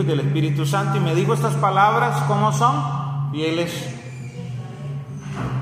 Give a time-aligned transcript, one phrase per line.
[0.00, 0.98] Y del Espíritu Santo.
[0.98, 3.32] Y me dijo estas palabras, ¿cómo son?
[3.32, 3.72] Fieles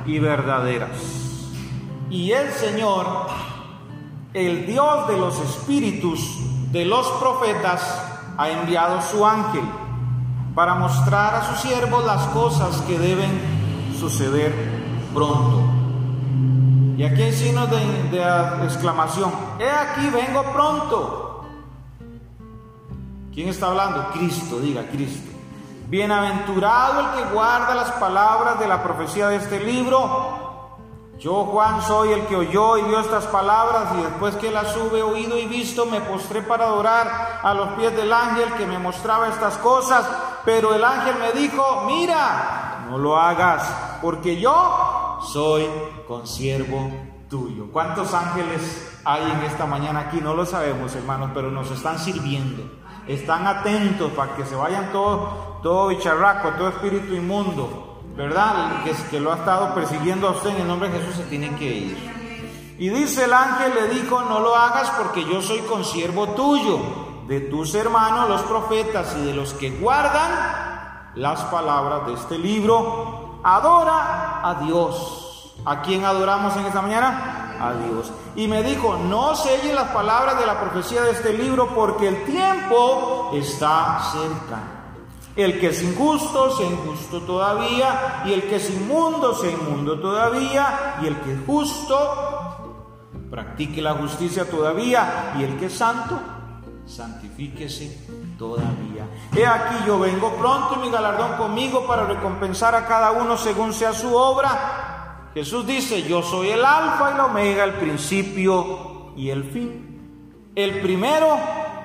[0.04, 0.90] y verdaderas.
[2.10, 3.06] Y el Señor,
[4.34, 6.20] el Dios de los espíritus
[6.70, 8.02] de los profetas,
[8.36, 9.64] ha enviado su ángel
[10.54, 13.30] para mostrar a sus siervos las cosas que deben
[13.98, 14.52] suceder
[15.14, 15.62] pronto.
[16.98, 17.78] Y aquí hay signos de,
[18.10, 19.30] de exclamación.
[19.58, 21.25] He aquí, vengo pronto.
[23.36, 24.12] ¿Quién está hablando?
[24.14, 25.30] Cristo, diga Cristo.
[25.88, 30.78] Bienaventurado el que guarda las palabras de la profecía de este libro.
[31.18, 35.02] Yo, Juan, soy el que oyó y vio estas palabras y después que las hube
[35.02, 39.28] oído y visto, me postré para adorar a los pies del ángel que me mostraba
[39.28, 40.08] estas cosas.
[40.46, 45.68] Pero el ángel me dijo, mira, no lo hagas, porque yo soy
[46.08, 46.90] consiervo
[47.28, 47.66] tuyo.
[47.70, 50.22] ¿Cuántos ángeles hay en esta mañana aquí?
[50.22, 52.85] No lo sabemos, hermanos, pero nos están sirviendo.
[53.08, 58.82] Están atentos para que se vayan todo, todo bicharraco, todo espíritu inmundo ¿verdad?
[58.82, 61.54] Que, que lo ha estado persiguiendo a usted en el nombre de Jesús se tiene
[61.56, 62.76] que ir.
[62.78, 66.78] Y dice el ángel, le dijo, no lo hagas porque yo soy consiervo tuyo,
[67.26, 73.40] de tus hermanos los profetas y de los que guardan las palabras de este libro.
[73.44, 75.54] Adora a Dios.
[75.64, 77.45] ¿A quién adoramos en esta mañana?
[77.60, 78.12] A Dios.
[78.34, 82.24] Y me dijo, no selle las palabras de la profecía de este libro porque el
[82.24, 84.76] tiempo está cerca.
[85.34, 90.96] El que es injusto, sea injusto todavía, y el que es inmundo, sea inmundo todavía,
[91.02, 96.18] y el que es justo, practique la justicia todavía, y el que es santo,
[96.86, 98.06] santifíquese
[98.38, 99.06] todavía.
[99.34, 103.72] He aquí yo vengo pronto y mi galardón conmigo para recompensar a cada uno según
[103.72, 104.85] sea su obra.
[105.36, 110.50] Jesús dice, yo soy el alfa y la omega, el principio y el fin.
[110.54, 111.36] El primero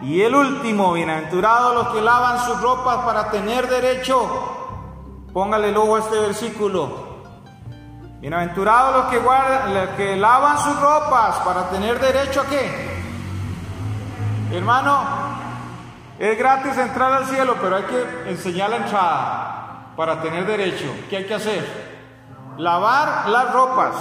[0.01, 4.25] y el último, bienaventurados los que lavan sus ropas para tener derecho.
[5.33, 7.23] Póngale luego este versículo.
[8.21, 13.01] Bienaventurados los que, guardan, los que lavan sus ropas para tener derecho a qué?
[14.53, 14.97] Hermano,
[16.17, 20.85] es gratis entrar al cielo, pero hay que enseñar la entrada para tener derecho.
[21.09, 21.90] ¿Qué hay que hacer?
[22.57, 23.95] Lavar las ropas.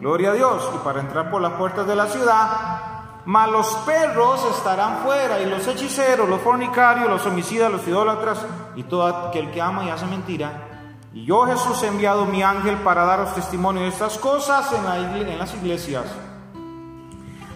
[0.00, 0.70] Gloria a Dios.
[0.74, 2.88] Y para entrar por las puertas de la ciudad
[3.28, 8.38] mas los perros estarán fuera, y los hechiceros, los fornicarios, los homicidas, los idólatras,
[8.74, 10.66] y todo aquel que ama y hace mentira.
[11.12, 15.38] Y yo Jesús he enviado mi ángel para daros testimonio de estas cosas en, en
[15.38, 16.04] las iglesias.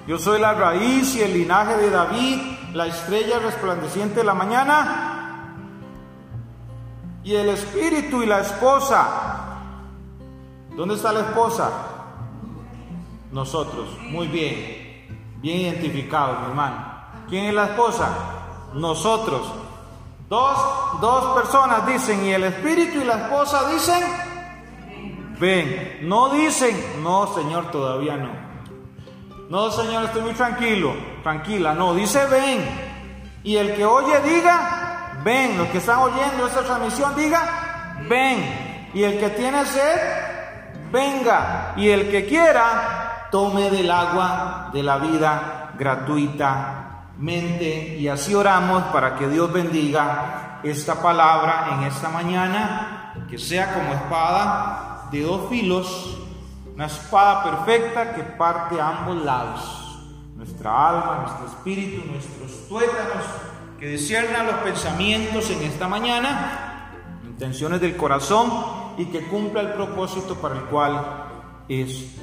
[0.06, 2.38] Yo soy la raíz y el linaje de David,
[2.74, 5.54] la estrella resplandeciente de la mañana,
[7.24, 9.41] y el espíritu y la esposa.
[10.76, 11.70] ¿Dónde está la esposa?
[13.30, 13.88] Nosotros.
[14.10, 15.06] Muy bien.
[15.40, 16.92] Bien identificado, mi hermano.
[17.28, 18.08] ¿Quién es la esposa?
[18.74, 19.42] Nosotros.
[20.28, 20.58] Dos,
[21.00, 24.02] dos personas dicen, y el espíritu y la esposa dicen,
[25.38, 25.98] ven.
[26.02, 28.30] No dicen, no, Señor, todavía no.
[29.50, 31.74] No, Señor, estoy muy tranquilo, tranquila.
[31.74, 32.64] No, dice, ven.
[33.44, 35.58] Y el que oye, diga, ven.
[35.58, 38.88] Los que están oyendo esta transmisión, diga, ven.
[38.94, 40.00] Y el que tiene sed,
[40.92, 41.72] venga.
[41.76, 47.96] Y el que quiera, tome del agua de la vida gratuitamente.
[47.98, 53.92] Y así oramos para que Dios bendiga esta palabra en esta mañana, que sea como
[53.94, 56.18] espada de dos filos,
[56.74, 59.78] una espada perfecta que parte a ambos lados.
[60.36, 63.24] Nuestra alma, nuestro espíritu, nuestros tuétanos,
[63.78, 66.71] que disciernan los pensamientos en esta mañana,
[67.42, 68.52] intenciones del corazón
[68.96, 71.04] y que cumpla el propósito para el cual
[71.68, 72.14] es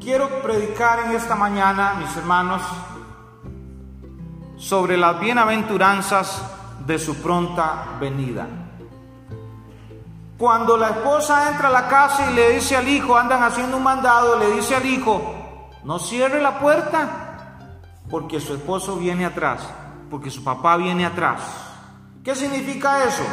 [0.00, 2.62] Quiero predicar en esta mañana, mis hermanos,
[4.56, 6.42] sobre las bienaventuranzas
[6.84, 8.46] de su pronta venida.
[10.38, 13.84] Cuando la esposa entra a la casa y le dice al hijo, andan haciendo un
[13.84, 17.60] mandado, le dice al hijo, no cierre la puerta
[18.10, 19.68] porque su esposo viene atrás,
[20.10, 21.40] porque su papá viene atrás.
[22.24, 23.24] ¿Qué significa eso?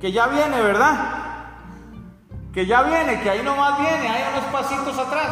[0.00, 1.24] Que ya viene, ¿verdad?
[2.54, 5.28] que ya viene, que ahí nomás viene, hay unos pasitos atrás.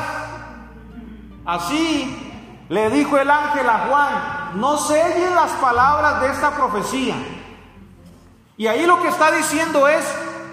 [1.47, 7.15] Así le dijo el ángel a Juan, no selle las palabras de esta profecía.
[8.57, 10.05] Y ahí lo que está diciendo es,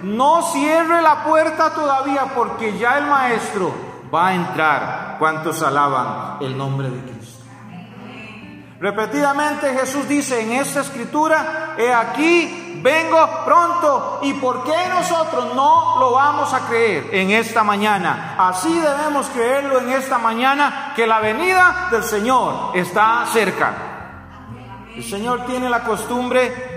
[0.03, 3.73] no cierre la puerta todavía porque ya el maestro
[4.13, 5.15] va a entrar.
[5.17, 7.38] ¿Cuántos alaban el nombre de Cristo?
[8.79, 14.19] Repetidamente Jesús dice en esta escritura, he aquí vengo pronto.
[14.23, 18.35] ¿Y por qué nosotros no lo vamos a creer en esta mañana?
[18.37, 23.73] Así debemos creerlo en esta mañana, que la venida del Señor está cerca.
[24.95, 26.69] El Señor tiene la costumbre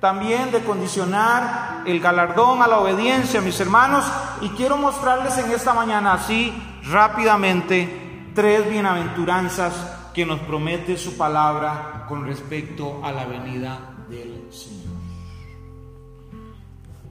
[0.00, 4.04] también de condicionar el galardón a la obediencia, mis hermanos,
[4.40, 6.54] y quiero mostrarles en esta mañana así
[6.84, 13.78] rápidamente tres bienaventuranzas que nos promete su palabra con respecto a la venida
[14.08, 14.96] del Señor.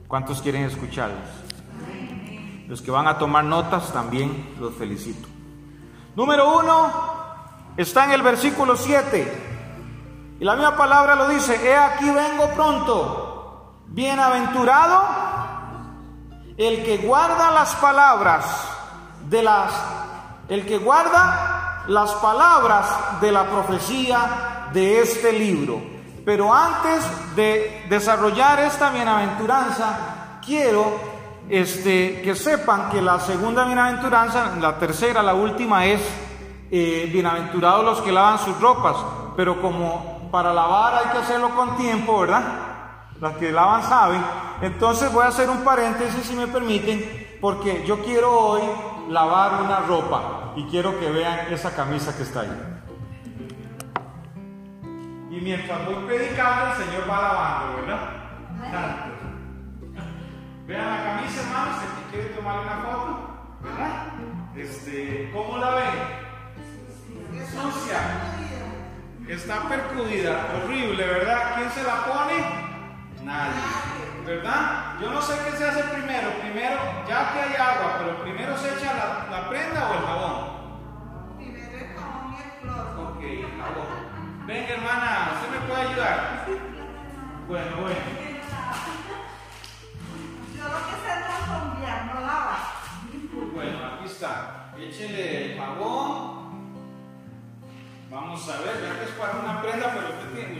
[0.06, 1.26] ¿Cuántos quieren escucharlos?
[2.68, 5.26] Los que van a tomar notas también los felicito.
[6.16, 6.92] Número uno
[7.78, 10.36] está en el versículo 7.
[10.38, 15.02] Y la misma palabra lo dice, he aquí vengo pronto, bienaventurado
[16.58, 18.44] el que guarda las palabras
[19.30, 19.72] de las,
[20.50, 21.47] el que guarda
[21.88, 25.80] las palabras de la profecía de este libro.
[26.24, 27.04] Pero antes
[27.34, 31.00] de desarrollar esta bienaventuranza, quiero
[31.48, 36.02] este, que sepan que la segunda bienaventuranza, la tercera, la última es
[36.70, 38.96] eh, bienaventurados los que lavan sus ropas.
[39.36, 42.67] Pero como para lavar hay que hacerlo con tiempo, ¿verdad?
[43.20, 44.22] Las que lavan saben.
[44.60, 48.62] Entonces voy a hacer un paréntesis, si me permiten, porque yo quiero hoy
[49.08, 52.78] lavar una ropa y quiero que vean esa camisa que está ahí.
[55.30, 58.10] Y mientras voy predicando, el Señor va lavando, ¿verdad?
[60.66, 63.30] Vean la camisa, hermanos, si quiere tomar una foto,
[63.62, 64.06] ¿verdad?
[64.56, 66.28] Este, ¿Cómo la ven?
[67.46, 68.00] Sucia.
[69.28, 71.54] Está percudida, horrible, ¿verdad?
[71.56, 72.67] ¿Quién se la pone?
[73.28, 74.24] Nadie.
[74.24, 74.94] ¿Verdad?
[75.02, 76.30] Yo no sé qué se hace primero.
[76.40, 81.36] Primero, ya que hay agua, pero primero se echa la, prenda o el jabón.
[81.36, 83.10] Primero el jabón y el cloro.
[83.10, 84.46] Ok, el jabón.
[84.46, 86.46] Venga, hermana, ¿usted me puede ayudar?
[87.46, 88.00] Bueno, bueno.
[90.56, 92.58] Yo lo que sé es cambiar, no lava.
[93.54, 94.72] Bueno, aquí está.
[94.78, 96.38] Échele el jabón.
[98.10, 100.08] Vamos a ver, ya que es para una prenda, pero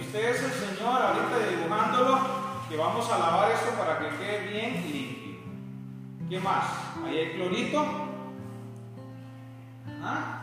[0.00, 4.92] usted, es el Señor ahorita dibujándolo, que vamos a lavar esto para que quede bien
[4.92, 5.38] limpio.
[6.28, 6.64] ¿Qué más?
[7.04, 7.86] Ahí hay clorito.
[10.02, 10.42] ¿Ah?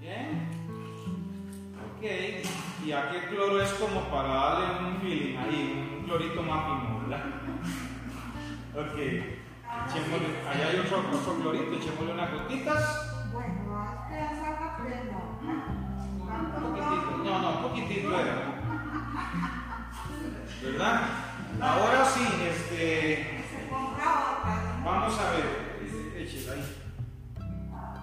[0.00, 0.48] Bien.
[1.86, 2.02] Ok.
[2.84, 7.00] Y aquí el cloro es como para darle un feeling ahí, un clorito más fino,
[7.08, 7.24] ¿verdad?
[8.78, 8.96] Ok.
[8.98, 13.14] Echémosle, ahí hay otro, otro clorito, echémosle unas gotitas.
[17.24, 18.57] No, no, un poquitito era.
[20.62, 21.00] ¿Verdad?
[21.60, 23.44] Ahora sí, este.
[24.84, 25.78] Vamos a ver.
[26.16, 26.76] Échela ahí.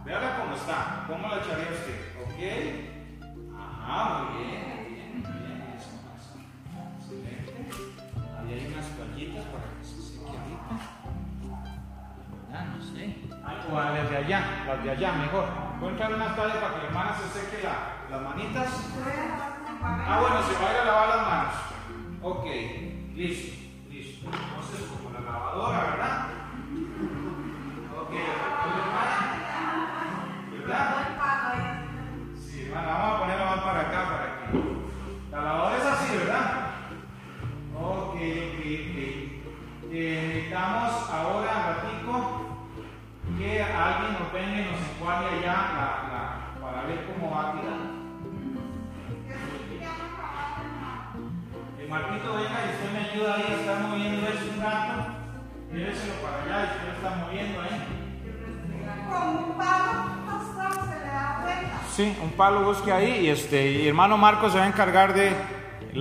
[0.05, 1.03] Veala cómo está.
[1.07, 1.99] ¿Cómo la echaría usted?
[2.23, 2.39] ¿Ok?
[3.57, 5.75] Ajá, muy bien, bien, bien.
[5.77, 6.39] Eso pasa.
[6.99, 7.51] Excelente.
[8.37, 10.75] Ahí hay unas toallitas para que se seque ahorita.
[12.47, 12.65] ¿Verdad?
[12.65, 13.03] No sé.
[13.71, 15.45] O las de allá, las de allá mejor.
[15.79, 18.67] Voy a entrar una toalla para que la hermana se seque la las manitas.
[19.83, 21.64] Ah, bueno, se va a ir a lavar las manos.
[22.27, 22.43] Ok,
[23.13, 23.55] listo,
[23.87, 24.25] listo.
[24.25, 26.27] Entonces, como la lavadora, ¿verdad?
[28.01, 28.11] Ok,
[30.51, 30.95] ¿verdad?
[32.35, 34.57] Sí, bueno, vamos a ponerla más para acá, para que.
[35.29, 36.71] La lavadora es así, ¿verdad?
[37.79, 38.97] Ok, ok, ok.
[39.91, 42.13] Eh, necesitamos ahora, un ratico,
[43.37, 47.94] que alguien nos venga y nos encuadre allá la, para ver cómo va a tirar.
[51.95, 54.93] Marquito, venga y usted me ayuda ahí a estar moviendo eso un rato.
[55.71, 57.77] Lléveselo para allá y usted lo está moviendo ahí.
[59.09, 60.03] Con un palo
[60.85, 61.81] se le da vuelta.
[61.95, 65.31] Sí, un palo busque ahí y este y hermano Marcos se va a encargar de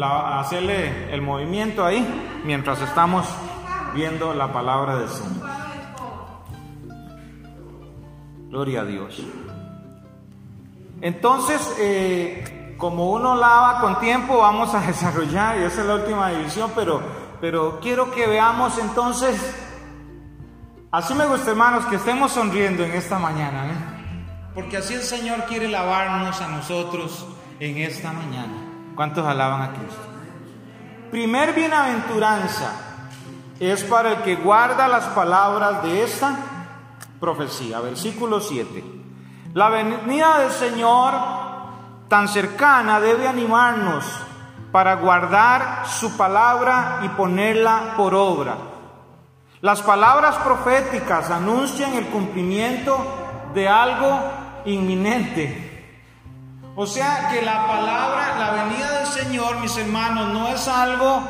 [0.03, 2.05] hacerle el movimiento ahí
[2.45, 3.29] mientras estamos
[3.95, 5.49] viendo la palabra del Señor.
[8.49, 9.25] Gloria a Dios.
[11.01, 16.31] Entonces, eh, como uno lava con tiempo, vamos a desarrollar, y esa es la última
[16.31, 17.03] división, pero,
[17.41, 19.55] pero quiero que veamos entonces,
[20.91, 23.95] así me gusta hermanos, que estemos sonriendo en esta mañana, ¿eh?
[24.55, 27.27] porque así el Señor quiere lavarnos a nosotros
[27.59, 28.55] en esta mañana.
[28.95, 30.03] ¿Cuántos alaban a Cristo?
[31.11, 32.73] Primer bienaventuranza
[33.59, 36.37] es para el que guarda las palabras de esta
[37.19, 38.85] profecía, versículo 7.
[39.55, 41.15] La venida del Señor
[42.09, 44.05] tan cercana debe animarnos
[44.73, 48.57] para guardar su palabra y ponerla por obra.
[49.61, 52.99] Las palabras proféticas anuncian el cumplimiento
[53.55, 54.21] de algo
[54.65, 55.71] inminente.
[56.77, 61.23] O sea que la palabra, la venida del Señor, mis hermanos, no es algo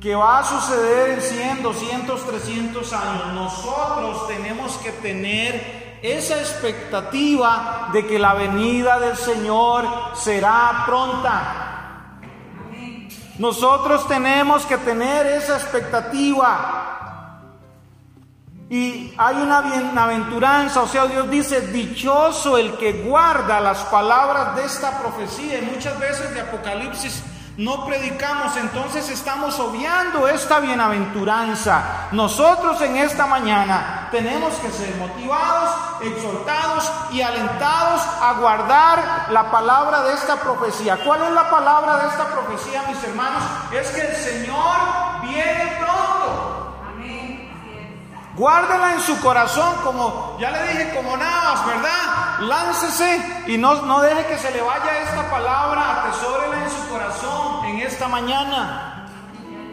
[0.00, 3.26] que va a suceder en 100, 200, 300 años.
[3.34, 11.68] Nosotros tenemos que tener esa expectativa de que la venida del Señor será pronta.
[13.38, 16.84] Nosotros tenemos que tener esa expectativa.
[18.70, 24.64] Y hay una bienaventuranza, o sea, Dios dice, dichoso el que guarda las palabras de
[24.64, 25.58] esta profecía.
[25.58, 27.22] Y muchas veces de Apocalipsis
[27.58, 32.06] no predicamos, entonces estamos obviando esta bienaventuranza.
[32.12, 40.04] Nosotros en esta mañana tenemos que ser motivados, exhortados y alentados a guardar la palabra
[40.04, 40.98] de esta profecía.
[41.04, 43.42] ¿Cuál es la palabra de esta profecía, mis hermanos?
[43.72, 44.76] Es que el Señor
[45.22, 46.47] viene pronto.
[48.38, 52.38] Guárdela en su corazón, como ya le dije, como Navas, ¿verdad?
[52.42, 57.64] Láncese y no, no deje que se le vaya esta palabra, atesórela en su corazón
[57.64, 59.06] en esta mañana.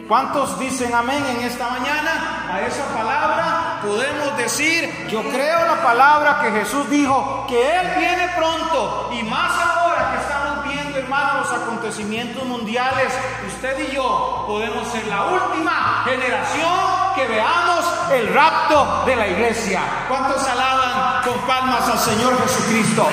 [0.08, 2.48] ¿Cuántos dicen amén en esta mañana?
[2.52, 8.28] A esa palabra podemos decir, yo creo la palabra que Jesús dijo, que Él viene
[8.36, 13.12] pronto y más ahora que estamos viendo, hermanos, los acontecimientos mundiales,
[13.46, 19.80] usted y yo podemos ser la última generación que veamos el rapto de la iglesia.
[20.06, 23.08] ¿Cuántos alaban con palmas al Señor Jesucristo?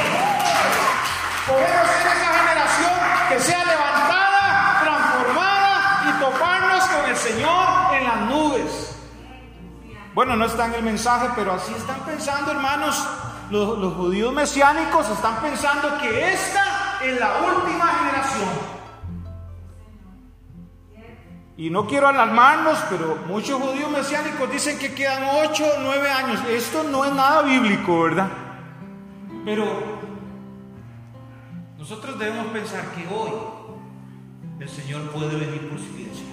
[1.48, 2.94] Podemos ser esa generación
[3.30, 8.96] que sea levantada, transformada y toparnos con el Señor en las nubes.
[10.14, 13.08] Bueno, no está en el mensaje, pero así están pensando, hermanos.
[13.50, 18.83] Los, los judíos mesiánicos están pensando que esta es la última generación.
[21.56, 26.40] Y no quiero alarmarnos, pero muchos judíos mesiánicos dicen que quedan 8 o 9 años.
[26.50, 28.28] Esto no es nada bíblico, ¿verdad?
[29.46, 29.66] Pero
[31.78, 33.32] nosotros debemos pensar que hoy
[34.60, 36.26] el Señor puede venir por su iglesia.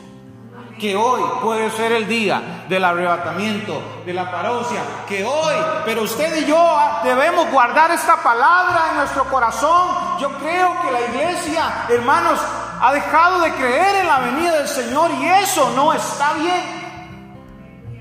[0.79, 4.81] Que hoy puede ser el día del arrebatamiento, de la parousia.
[5.07, 10.19] Que hoy, pero usted y yo debemos guardar esta palabra en nuestro corazón.
[10.19, 12.41] Yo creo que la iglesia, hermanos,
[12.81, 16.81] ha dejado de creer en la venida del Señor y eso no está bien.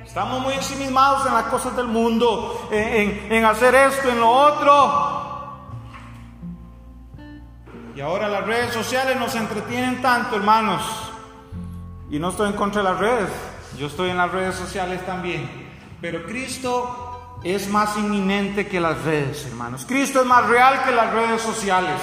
[0.06, 5.30] Estamos muy ensimismados en las cosas del mundo, en, hacer esto, en lo otro.
[7.96, 10.82] Y ahora las redes sociales nos entretienen tanto, hermanos.
[12.10, 13.30] Y no estoy en contra de las redes,
[13.78, 15.48] yo estoy en las redes sociales también.
[16.02, 19.86] Pero Cristo es más inminente que las redes, hermanos.
[19.86, 22.00] Cristo es más real que las redes sociales.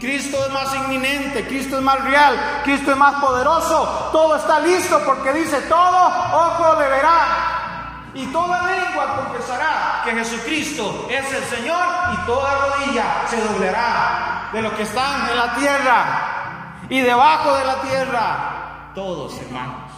[0.00, 4.08] Cristo es más inminente, Cristo es más real, Cristo es más poderoso.
[4.10, 8.10] Todo está listo porque dice, todo ojo le verá.
[8.14, 14.62] Y toda lengua confesará que Jesucristo es el Señor y toda rodilla se doblará de
[14.62, 18.92] los que están en la tierra y debajo de la tierra.
[18.94, 19.92] Todos, hermanos.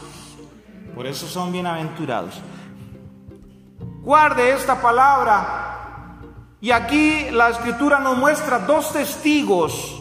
[0.95, 2.43] Por eso son bienaventurados.
[4.03, 5.72] Guarde esta palabra
[6.63, 10.01] y aquí la escritura nos muestra dos testigos,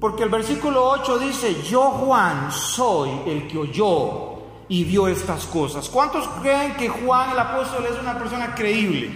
[0.00, 4.38] porque el versículo 8 dice, yo Juan soy el que oyó
[4.68, 5.88] y vio estas cosas.
[5.88, 9.10] ¿Cuántos creen que Juan el apóstol es una persona creíble?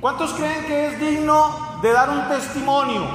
[0.00, 3.06] ¿Cuántos creen que es digno de dar un testimonio?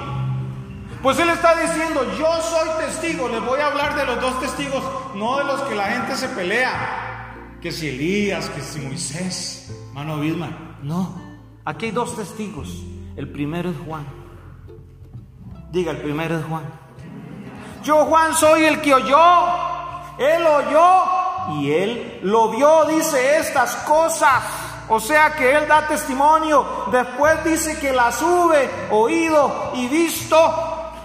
[1.03, 4.81] Pues él está diciendo, yo soy testigo, les voy a hablar de los dos testigos,
[5.13, 9.80] no de los que la gente se pelea, que si Elías, que si Moisés.
[9.93, 11.13] Mano Vilma, no.
[11.65, 12.69] Aquí hay dos testigos.
[13.15, 14.05] El primero es Juan.
[15.71, 16.63] Diga, el primero es Juan.
[17.83, 19.17] Yo, Juan, soy el que oyó.
[20.17, 24.43] Él oyó y él lo vio, dice estas cosas.
[24.89, 26.86] O sea que él da testimonio.
[26.91, 30.38] Después dice que las hube oído y visto.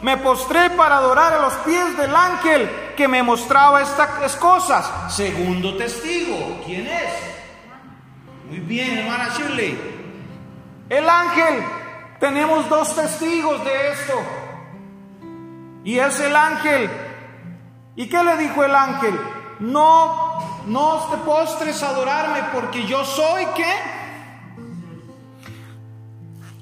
[0.03, 5.13] Me postré para adorar a los pies del ángel que me mostraba estas cosas.
[5.15, 7.36] Segundo testigo, ¿quién es?
[8.67, 9.79] Bien, hermana Shirley.
[10.89, 11.65] El ángel,
[12.19, 14.15] tenemos dos testigos de esto.
[15.85, 16.91] Y es el ángel.
[17.95, 19.19] ¿Y qué le dijo el ángel?
[19.61, 23.73] No, no te postres a adorarme porque yo soy qué.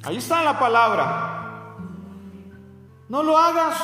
[0.05, 1.77] Ahí está la palabra.
[3.09, 3.77] No lo hagas.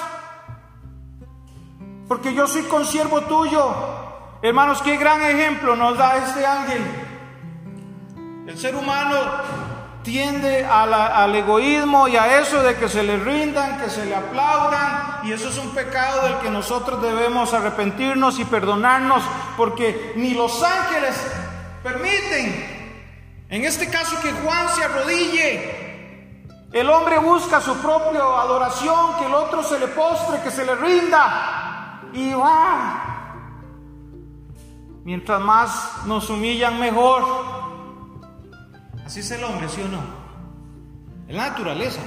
[2.06, 3.74] Porque yo soy consiervo tuyo.
[4.42, 7.00] Hermanos, qué gran ejemplo nos da este ángel.
[8.47, 9.16] El ser humano
[10.02, 15.20] tiende al egoísmo y a eso de que se le rindan, que se le aplaudan,
[15.25, 19.23] y eso es un pecado del que nosotros debemos arrepentirnos y perdonarnos,
[19.56, 21.16] porque ni los ángeles
[21.82, 22.80] permiten,
[23.50, 29.35] en este caso, que Juan se arrodille El hombre busca su propia adoración, que el
[29.35, 32.00] otro se le postre, que se le rinda.
[32.12, 33.35] Y va.
[35.02, 37.59] Mientras más nos humillan, mejor.
[39.10, 39.98] Así es el hombre, ¿sí o no?
[41.26, 42.00] Es la naturaleza.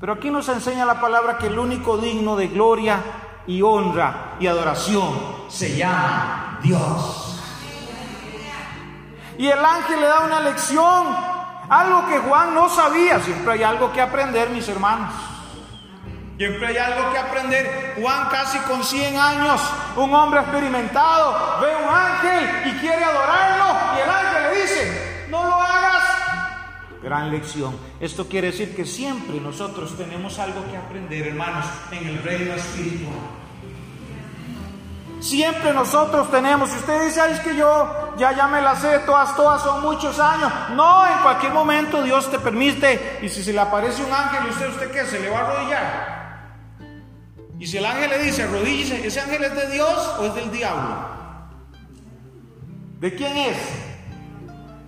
[0.00, 2.98] Pero aquí nos enseña la palabra que el único digno de gloria
[3.46, 5.12] y honra y adoración
[5.50, 7.42] se llama Dios.
[9.36, 11.14] Y el ángel le da una lección
[11.68, 13.20] algo que Juan no sabía.
[13.20, 15.12] Siempre hay algo que aprender, mis hermanos.
[16.38, 17.96] Siempre hay algo que aprender.
[18.00, 19.60] Juan casi con 100 años,
[19.96, 24.95] un hombre experimentado, ve un ángel y quiere adorarlo y el ángel le dice.
[27.06, 27.78] Gran lección.
[28.00, 33.14] Esto quiere decir que siempre nosotros tenemos algo que aprender, hermanos, en el reino espiritual.
[35.20, 38.98] Siempre nosotros tenemos, si usted dice, Ay, es que yo ya, ya me las sé,
[39.06, 40.52] todas, todas son muchos años.
[40.74, 44.50] No, en cualquier momento Dios te permite, y si se le aparece un ángel, ¿y
[44.50, 45.06] usted, usted qué?
[45.06, 46.16] ¿Se le va a arrodillar?
[47.60, 50.50] Y si el ángel le dice, arrodíllese, ¿ese ángel es de Dios o es del
[50.50, 50.96] diablo?
[52.98, 53.56] ¿De quién es?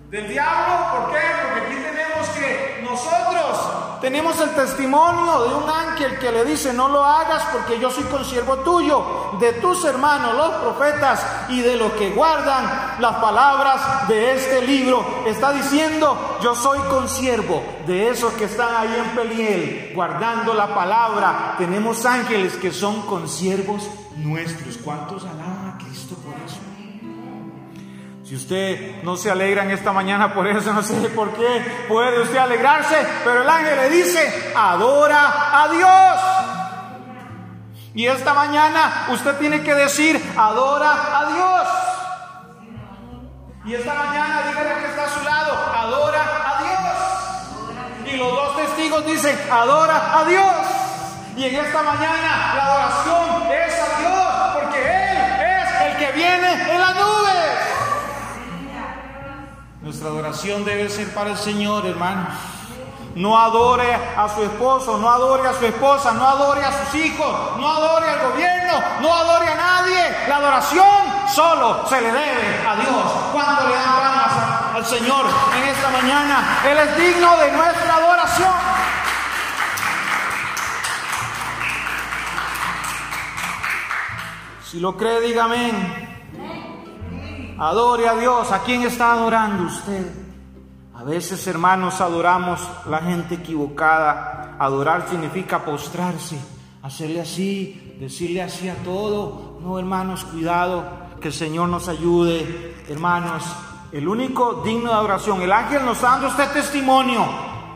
[0.09, 1.21] Del diablo, ¿por qué?
[1.43, 6.87] Porque aquí tenemos que nosotros tenemos el testimonio de un ángel que le dice, no
[6.87, 11.91] lo hagas porque yo soy consiervo tuyo, de tus hermanos los profetas y de los
[11.93, 15.23] que guardan las palabras de este libro.
[15.25, 21.55] Está diciendo, yo soy consiervo de esos que están ahí en Peliel, guardando la palabra.
[21.57, 23.83] Tenemos ángeles que son consiervos
[24.15, 24.77] nuestros.
[24.77, 25.58] ¿Cuántos alaban
[28.29, 32.21] Si usted no se alegra en esta mañana por eso, no sé por qué puede
[32.21, 36.21] usted alegrarse, pero el ángel le dice, adora a Dios.
[37.95, 41.67] Y esta mañana usted tiene que decir, adora a Dios.
[43.65, 48.13] Y esta mañana dígale que está a su lado, adora a Dios.
[48.13, 50.45] Y los dos testigos dicen, adora a Dios.
[51.35, 55.17] Y en esta mañana la adoración es a Dios, porque Él
[55.57, 57.48] es el que viene en la nube.
[59.81, 62.33] Nuestra adoración debe ser para el Señor, hermanos.
[63.15, 67.57] No adore a su esposo, no adore a su esposa, no adore a sus hijos,
[67.57, 70.17] no adore al gobierno, no adore a nadie.
[70.27, 70.85] La adoración
[71.33, 73.11] solo se le debe a Dios.
[73.31, 75.25] Cuando le dan palmas al Señor
[75.57, 78.53] en esta mañana, Él es digno de nuestra adoración.
[84.65, 86.18] Si lo cree, diga amén.
[87.59, 88.51] Adore a Dios.
[88.53, 90.09] ¿A quién está adorando usted?
[90.95, 94.55] A veces, hermanos, adoramos la gente equivocada.
[94.57, 96.39] Adorar significa postrarse,
[96.81, 99.59] hacerle así, decirle así a todo.
[99.61, 100.85] No, hermanos, cuidado,
[101.21, 102.75] que el Señor nos ayude.
[102.87, 103.43] Hermanos,
[103.91, 107.25] el único digno de adoración, el ángel nos está dando este testimonio.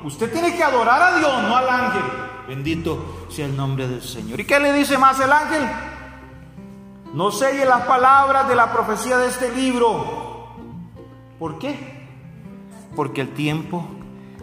[0.06, 2.04] Usted tiene que adorar a Dios, no al ángel.
[2.48, 4.40] Bendito sea el nombre del Señor.
[4.40, 5.62] ¿Y qué le dice más el ángel?
[7.14, 10.48] No selle las palabras de la profecía de este libro.
[11.38, 12.08] ¿Por qué?
[12.96, 13.86] Porque el tiempo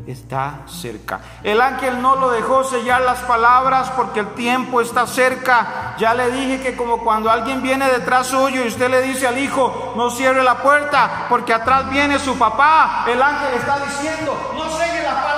[0.07, 1.21] está cerca.
[1.43, 5.97] El ángel no lo dejó sellar las palabras porque el tiempo está cerca.
[5.99, 9.39] Ya le dije que como cuando alguien viene detrás suyo y usted le dice al
[9.39, 13.05] hijo, no cierre la puerta porque atrás viene su papá.
[13.09, 15.30] El ángel está diciendo, no selle las palabras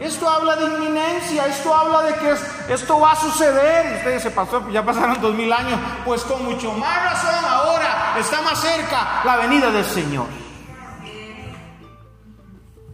[0.00, 3.96] Esto habla de inminencia, esto habla de que esto va a suceder.
[3.96, 5.80] Usted dice, pastor, ya pasaron dos mil años.
[6.04, 10.26] Pues con mucho más razón ahora está más cerca la venida del Señor.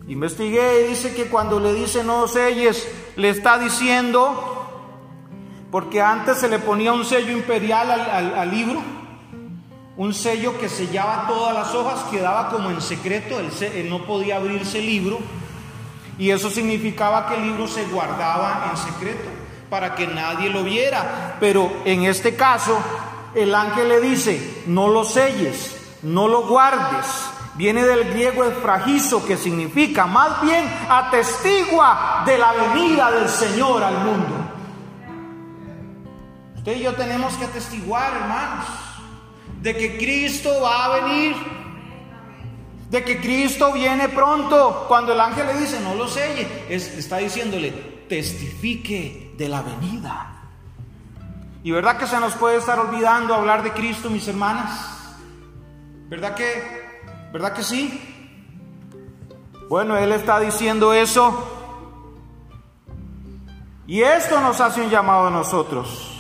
[0.06, 2.86] Investigué y dice que cuando le dice no selles,
[3.16, 4.68] le está diciendo,
[5.70, 8.82] porque antes se le ponía un sello imperial al, libro,
[9.96, 14.36] un sello que sellaba todas las hojas, quedaba como en secreto, se, él no podía
[14.36, 15.20] abrirse el libro.
[16.18, 19.29] Y eso significaba que el libro se guardaba en secreto
[19.68, 21.37] para que nadie lo viera.
[21.40, 22.79] Pero en este caso,
[23.35, 27.07] el ángel le dice, no lo selles, no lo guardes.
[27.55, 33.98] Viene del griego efragizo, que significa más bien atestigua de la venida del Señor al
[33.98, 34.50] mundo.
[36.57, 38.66] Usted y yo tenemos que atestiguar, hermanos,
[39.61, 41.53] de que Cristo va a venir
[42.94, 44.85] de que Cristo viene pronto.
[44.87, 47.72] Cuando el ángel le dice, no lo selle, es, está diciéndole,
[48.09, 50.30] testifique de la venida.
[51.64, 55.16] Y verdad que se nos puede estar olvidando hablar de Cristo, mis hermanas.
[56.09, 57.02] ¿Verdad que,
[57.33, 58.00] verdad que sí?
[59.68, 61.50] Bueno, Él está diciendo eso.
[63.88, 66.12] Y esto nos hace un llamado a nosotros.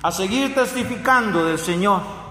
[0.00, 2.21] A seguir testificando del Señor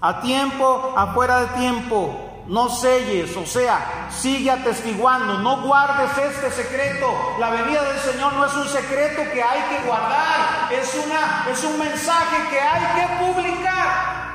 [0.00, 2.24] A tiempo, afuera de tiempo.
[2.46, 7.06] No selles, o sea, sigue atestiguando, no guardes este secreto.
[7.38, 11.62] La venida del Señor no es un secreto que hay que guardar, es, una, es
[11.62, 14.28] un mensaje que hay que publicar.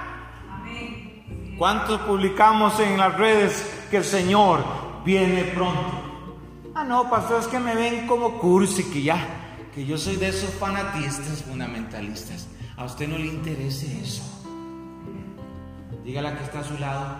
[1.57, 4.63] ¿Cuántos publicamos en las redes que el Señor
[5.03, 6.03] viene pronto?
[6.75, 9.17] Ah, no, pastor, es que me ven como cursi, que ya,
[9.73, 12.47] que yo soy de esos fanatistas fundamentalistas.
[12.77, 14.42] A usted no le interese eso.
[16.03, 17.15] Dígale que está a su lado,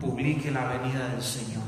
[0.00, 1.62] publique la venida del Señor.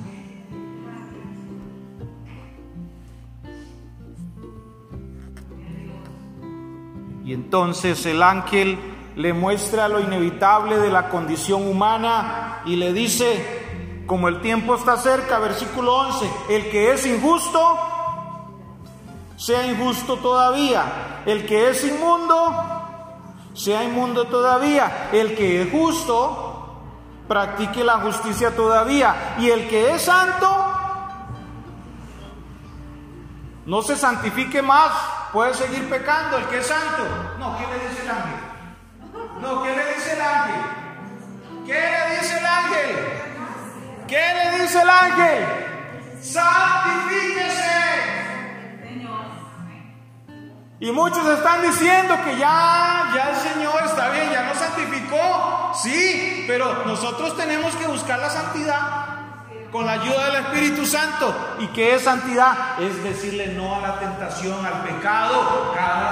[7.25, 8.79] Y entonces el ángel
[9.17, 14.97] le muestra lo inevitable de la condición humana y le dice, como el tiempo está
[14.99, 17.61] cerca, versículo 11, el que es injusto,
[19.37, 21.23] sea injusto todavía.
[21.25, 22.84] El que es inmundo,
[23.55, 25.09] sea inmundo todavía.
[25.13, 26.83] El que es justo,
[27.27, 29.37] practique la justicia todavía.
[29.39, 30.75] Y el que es santo,
[33.67, 34.93] no se santifique más,
[35.33, 36.37] puede seguir pecando.
[36.37, 37.05] El que es santo,
[37.39, 38.41] no, ¿qué le dice el ángel?
[39.41, 40.61] No, ¿qué le dice el ángel?
[41.67, 42.97] ¿Qué le dice el ángel?
[44.07, 45.47] ¿Qué le dice el ángel?
[46.21, 47.94] Santifíquese.
[50.85, 55.73] Y muchos están diciendo que ya, ya el Señor está bien, ya nos santificó.
[55.83, 58.81] Sí, pero nosotros tenemos que buscar la santidad
[59.73, 61.35] con la ayuda del Espíritu Santo.
[61.61, 62.79] ¿Y qué es santidad?
[62.79, 66.11] Es decirle no a la tentación, al pecado cada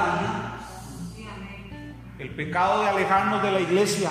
[1.18, 1.28] día.
[2.18, 4.08] El pecado de alejarnos de la iglesia,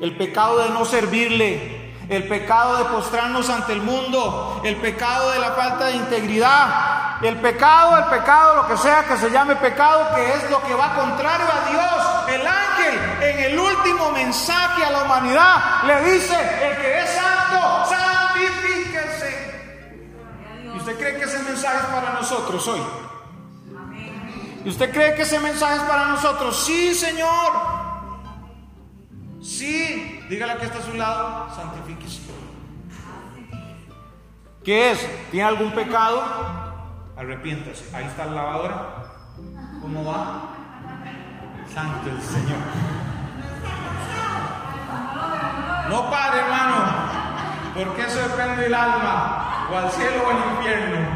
[0.00, 5.38] el pecado de no servirle, el pecado de postrarnos ante el mundo, el pecado de
[5.38, 10.14] la falta de integridad, el pecado, el pecado, lo que sea que se llame pecado,
[10.14, 12.40] que es lo que va contrario a Dios.
[12.40, 17.86] El ángel en el último mensaje a la humanidad le dice, el que es santo,
[17.88, 19.52] santifíquese.
[20.74, 22.82] ¿Y usted cree que ese mensaje es para nosotros hoy?
[24.64, 26.56] ¿Y usted cree que ese mensaje es para nosotros?
[26.64, 27.52] Sí, Señor.
[29.40, 32.22] Sí, dígale que está a su lado, santifíquese.
[34.64, 35.30] ¿Qué es?
[35.30, 36.22] ¿Tiene algún pecado?
[37.18, 37.94] Arrepiéntase.
[37.94, 38.86] Ahí está la lavadora.
[39.82, 40.54] ¿Cómo va?
[41.74, 42.58] Santo el Señor.
[45.90, 46.76] No pare, hermano,
[47.74, 51.08] porque eso depende del alma, o al cielo o al infierno.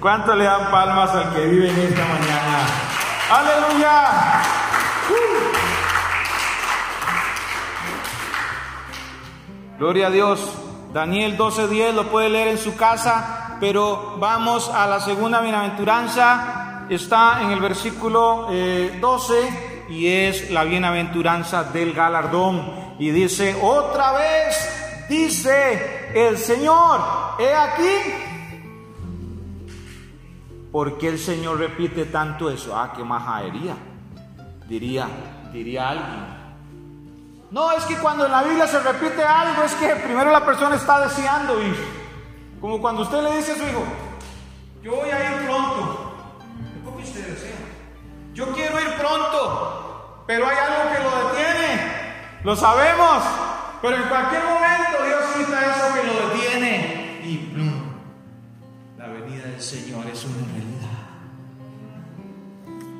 [0.00, 2.58] ¿Cuánto le dan palmas al que vive en esta mañana?
[3.28, 4.55] ¡Aleluya!
[9.78, 10.40] Gloria a Dios.
[10.94, 16.86] Daniel 12:10 lo puede leer en su casa, pero vamos a la segunda bienaventuranza.
[16.88, 18.48] Está en el versículo
[19.00, 22.86] 12 eh, y es la bienaventuranza del galardón.
[22.98, 27.00] Y dice, otra vez, dice el Señor,
[27.38, 28.14] he aquí.
[30.72, 32.74] ¿Por qué el Señor repite tanto eso?
[32.74, 33.76] Ah, qué majadería.
[34.66, 35.06] Diría,
[35.52, 36.35] diría alguien.
[37.50, 40.74] No, es que cuando en la Biblia se repite algo es que primero la persona
[40.74, 41.76] está deseando ir.
[42.60, 43.84] Como cuando usted le dice a su hijo,
[44.82, 46.12] yo voy a ir pronto.
[46.84, 47.56] ¿Cómo usted desea?
[48.34, 52.06] Yo quiero ir pronto, pero hay algo que lo detiene.
[52.42, 53.22] Lo sabemos,
[53.80, 57.92] pero en cualquier momento Dios quita eso que lo detiene y plum,
[58.98, 60.86] la venida del Señor es una realidad.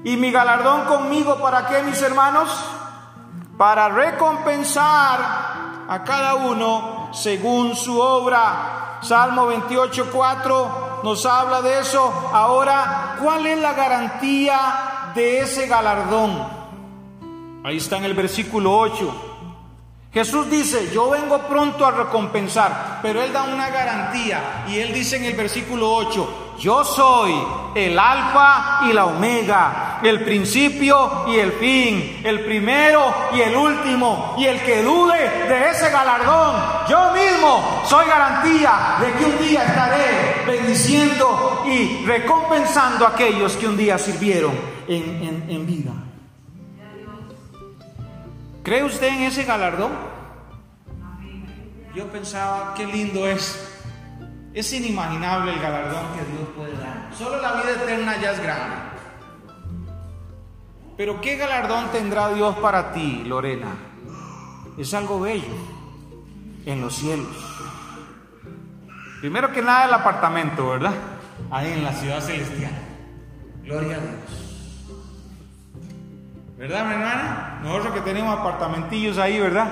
[0.04, 2.75] ¿Y mi galardón conmigo para qué, mis hermanos?
[3.56, 8.98] Para recompensar a cada uno según su obra.
[9.02, 12.30] Salmo 28, 4 nos habla de eso.
[12.32, 16.46] Ahora, ¿cuál es la garantía de ese galardón?
[17.64, 19.22] Ahí está en el versículo 8.
[20.12, 25.16] Jesús dice, yo vengo pronto a recompensar, pero Él da una garantía y Él dice
[25.16, 27.34] en el versículo 8, yo soy
[27.74, 34.34] el alfa y la omega, el principio y el fin, el primero y el último,
[34.38, 36.56] y el que dude de ese galardón,
[36.88, 43.68] yo mismo soy garantía de que un día estaré bendiciendo y recompensando a aquellos que
[43.68, 44.52] un día sirvieron
[44.88, 45.92] en, en vida.
[48.62, 49.92] ¿Cree usted en ese galardón?
[51.94, 53.65] Yo pensaba, qué lindo es.
[54.56, 57.10] Es inimaginable el galardón que Dios puede dar.
[57.14, 58.76] Solo la vida eterna ya es grande.
[60.96, 63.76] Pero ¿qué galardón tendrá Dios para ti, Lorena?
[64.78, 65.54] Es algo bello
[66.64, 67.28] en los cielos.
[69.20, 70.94] Primero que nada el apartamento, ¿verdad?
[71.50, 72.72] Ahí en la ciudad celestial.
[73.62, 74.56] Gloria a Dios.
[76.56, 77.60] ¿Verdad, mi hermana?
[77.62, 79.68] Nosotros que tenemos apartamentillos ahí, ¿verdad?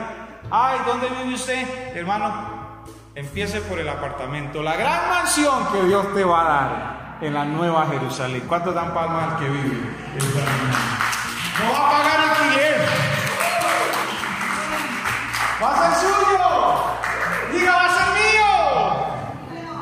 [0.51, 1.97] Ay, ¿dónde vive usted?
[1.97, 2.54] Hermano,
[3.15, 4.63] empiece por el apartamento.
[4.63, 8.45] La gran mansión que Dios te va a dar en la nueva Jerusalén.
[8.49, 9.77] ¿Cuántos dan palmas al que vive?
[11.59, 12.89] No va a pagar alquiler.
[15.63, 16.49] Va a ser suyo.
[17.53, 18.51] Diga, va a ser mío.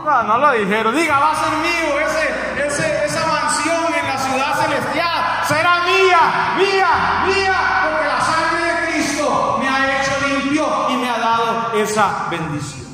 [0.04, 0.94] No, no lo dijeron.
[0.94, 2.00] Diga, va a ser mío.
[2.00, 7.56] Ese, ese, esa mansión en la ciudad celestial será mía, mía, mía.
[7.90, 12.91] Porque la sangre de Cristo me ha hecho limpio y me ha dado esa bendición.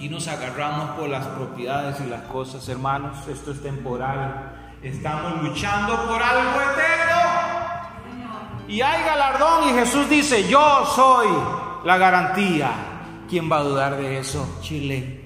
[0.00, 3.18] Aquí nos agarramos por las propiedades y las cosas, hermanos.
[3.28, 4.78] Esto es temporal.
[4.82, 7.20] Estamos luchando por algo eterno.
[8.66, 11.28] Y hay galardón y Jesús dice, yo soy
[11.84, 12.70] la garantía.
[13.28, 14.60] ¿Quién va a dudar de eso?
[14.62, 15.19] Chile.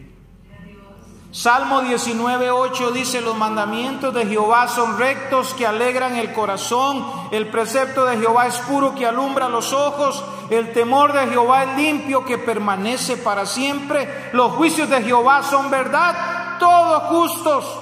[1.35, 8.05] Salmo 19.8 dice, los mandamientos de Jehová son rectos que alegran el corazón, el precepto
[8.05, 12.39] de Jehová es puro que alumbra los ojos, el temor de Jehová es limpio que
[12.39, 17.81] permanece para siempre, los juicios de Jehová son verdad, todos justos.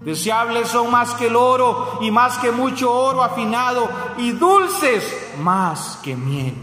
[0.00, 6.00] Deseables son más que el oro y más que mucho oro afinado y dulces más
[6.02, 6.56] que miel.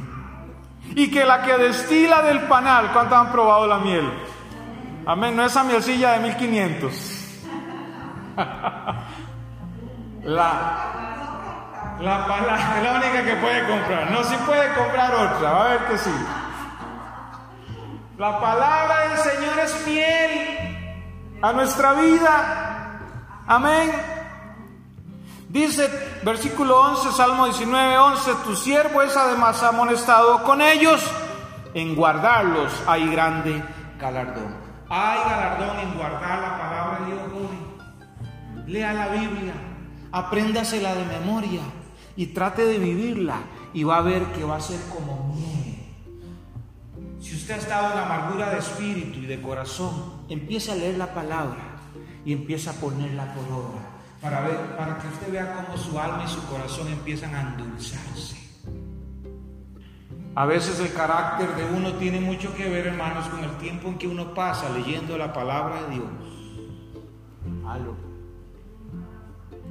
[0.96, 4.33] Y que la que destila del panal, ¿cuántos han probado la miel?
[5.06, 6.94] Amén, no esa mielcilla de 1500.
[10.24, 14.10] La, la palabra es la única que puede comprar.
[14.12, 16.14] No, si puede comprar otra, va a ver que sí.
[18.18, 23.00] La palabra del Señor es miel a nuestra vida.
[23.48, 23.92] Amén.
[25.50, 25.90] Dice
[26.24, 31.06] versículo 11, Salmo 19, 11, tu siervo es además amonestado con ellos,
[31.74, 33.62] en guardarlos hay grande
[34.00, 34.63] galardón.
[34.90, 38.72] Hay galardón en guardar la palabra de Dios hoy.
[38.72, 39.54] Lea la Biblia,
[40.12, 41.62] apréndasela de memoria
[42.16, 43.38] y trate de vivirla
[43.74, 45.80] y va a ver que va a ser como miel.
[47.20, 51.14] Si usted ha estado en amargura de espíritu y de corazón, empiece a leer la
[51.14, 51.78] palabra
[52.26, 53.94] y empieza a ponerla por obra
[54.24, 58.43] para ver, para que usted vea cómo su alma y su corazón empiezan a endulzarse.
[60.36, 64.00] A veces el carácter de uno tiene mucho que ver, hermanos, con el tiempo en
[64.00, 66.08] que uno pasa leyendo la palabra de Dios.
[67.68, 67.96] Algo.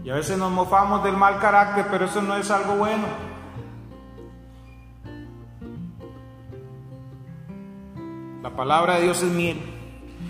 [0.05, 3.07] Y a veces nos mofamos del mal carácter, pero eso no es algo bueno.
[8.43, 9.61] La palabra de Dios es miel.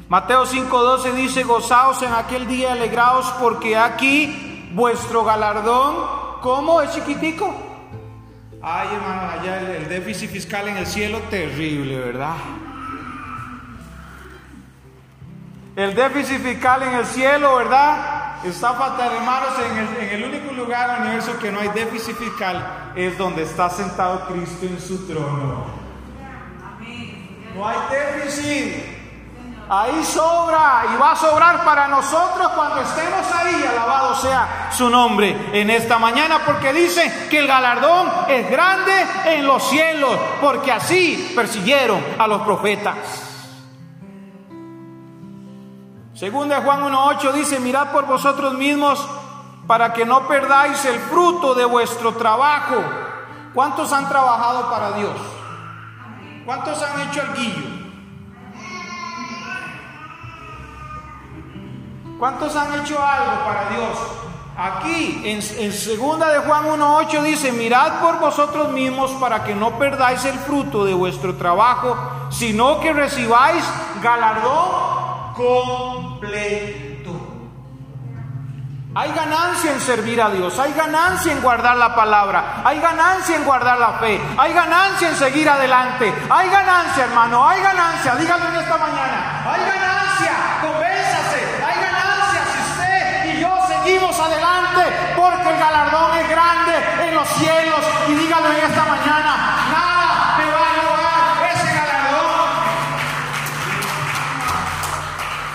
[0.09, 5.95] Mateo 5:12 dice, gozaos en aquel día, alegraos, porque aquí vuestro galardón,
[6.41, 7.72] ¿cómo es chiquitico?
[8.65, 12.37] Ay, hermano, allá el, el déficit fiscal en el cielo, terrible, ¿verdad?
[15.75, 18.45] El déficit fiscal en el cielo, ¿verdad?
[18.45, 21.69] Está fatal, hermanos, en el, en el único lugar en el universo que no hay
[21.71, 25.65] déficit fiscal es donde está sentado Cristo en su trono.
[27.57, 29.02] No hay déficit.
[29.75, 33.65] Ahí sobra y va a sobrar para nosotros cuando estemos ahí.
[33.65, 38.93] Alabado sea su nombre en esta mañana porque dice que el galardón es grande
[39.25, 42.97] en los cielos porque así persiguieron a los profetas.
[46.13, 49.03] Según de Juan 1.8 dice, mirad por vosotros mismos
[49.67, 52.77] para que no perdáis el fruto de vuestro trabajo.
[53.55, 55.17] ¿Cuántos han trabajado para Dios?
[56.45, 57.82] ¿Cuántos han hecho el guillo?
[62.23, 63.99] ¿Cuántos han hecho algo para Dios?
[64.57, 69.77] Aquí en, en segunda de Juan 1.8 dice, mirad por vosotros mismos para que no
[69.77, 71.99] perdáis el fruto de vuestro trabajo,
[72.31, 73.65] sino que recibáis
[74.01, 77.11] galardón completo.
[78.95, 83.45] Hay ganancia en servir a Dios, hay ganancia en guardar la palabra, hay ganancia en
[83.45, 88.55] guardar la fe, hay ganancia en seguir adelante, hay ganancia hermano, hay ganancia, dígalo en
[88.61, 89.92] esta mañana, hay ganancia,
[95.63, 96.75] galardón es grande
[97.07, 99.33] en los cielos y dígalo en esta mañana,
[99.71, 102.31] nada me va a robar ese galardón.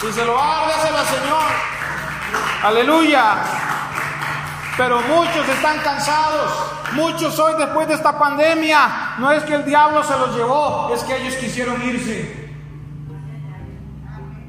[0.01, 1.47] Si se lo va a Señor.
[2.63, 3.37] Aleluya.
[4.77, 6.51] Pero muchos están cansados.
[6.93, 11.03] Muchos hoy después de esta pandemia, no es que el diablo se los llevó, es
[11.03, 12.49] que ellos quisieron irse.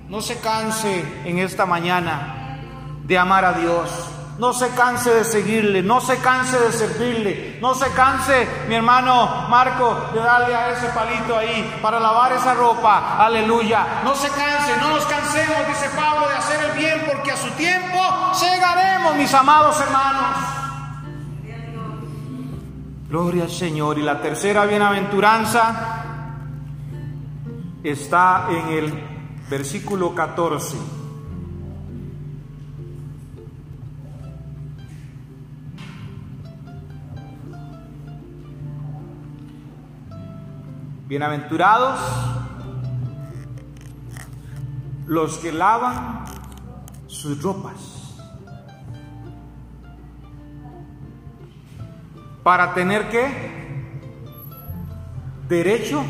[0.09, 2.61] No se canse en esta mañana
[3.05, 3.91] de amar a Dios.
[4.39, 9.49] No se canse de seguirle, no se canse de servirle, no se canse, mi hermano
[9.49, 13.17] Marco, de darle a ese palito ahí para lavar esa ropa.
[13.19, 14.01] Aleluya.
[14.05, 17.51] No se canse, no nos cansemos, dice Pablo, de hacer el bien porque a su
[17.51, 17.99] tiempo
[18.41, 20.37] llegaremos, mis amados hermanos.
[23.09, 23.99] Gloria al Señor.
[23.99, 26.05] Y la tercera bienaventuranza
[27.83, 29.09] está en el
[29.49, 30.98] versículo 14.
[41.09, 41.99] Bienaventurados
[45.07, 46.27] los que lavan
[47.07, 48.19] sus ropas
[52.43, 53.27] para tener que
[55.49, 56.05] derecho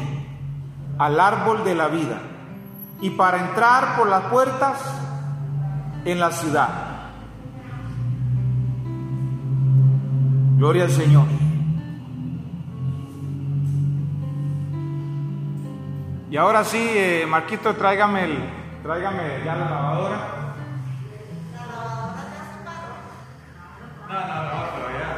[0.98, 2.20] al árbol de la vida
[3.00, 4.80] y para entrar por las puertas
[6.04, 6.68] en la ciudad.
[10.56, 11.47] Gloria al Señor.
[16.30, 18.38] Y ahora sí, eh, Marquito, tráigame, el,
[18.82, 20.18] tráigame ya la lavadora.
[24.06, 25.10] No, no, no, pero ya.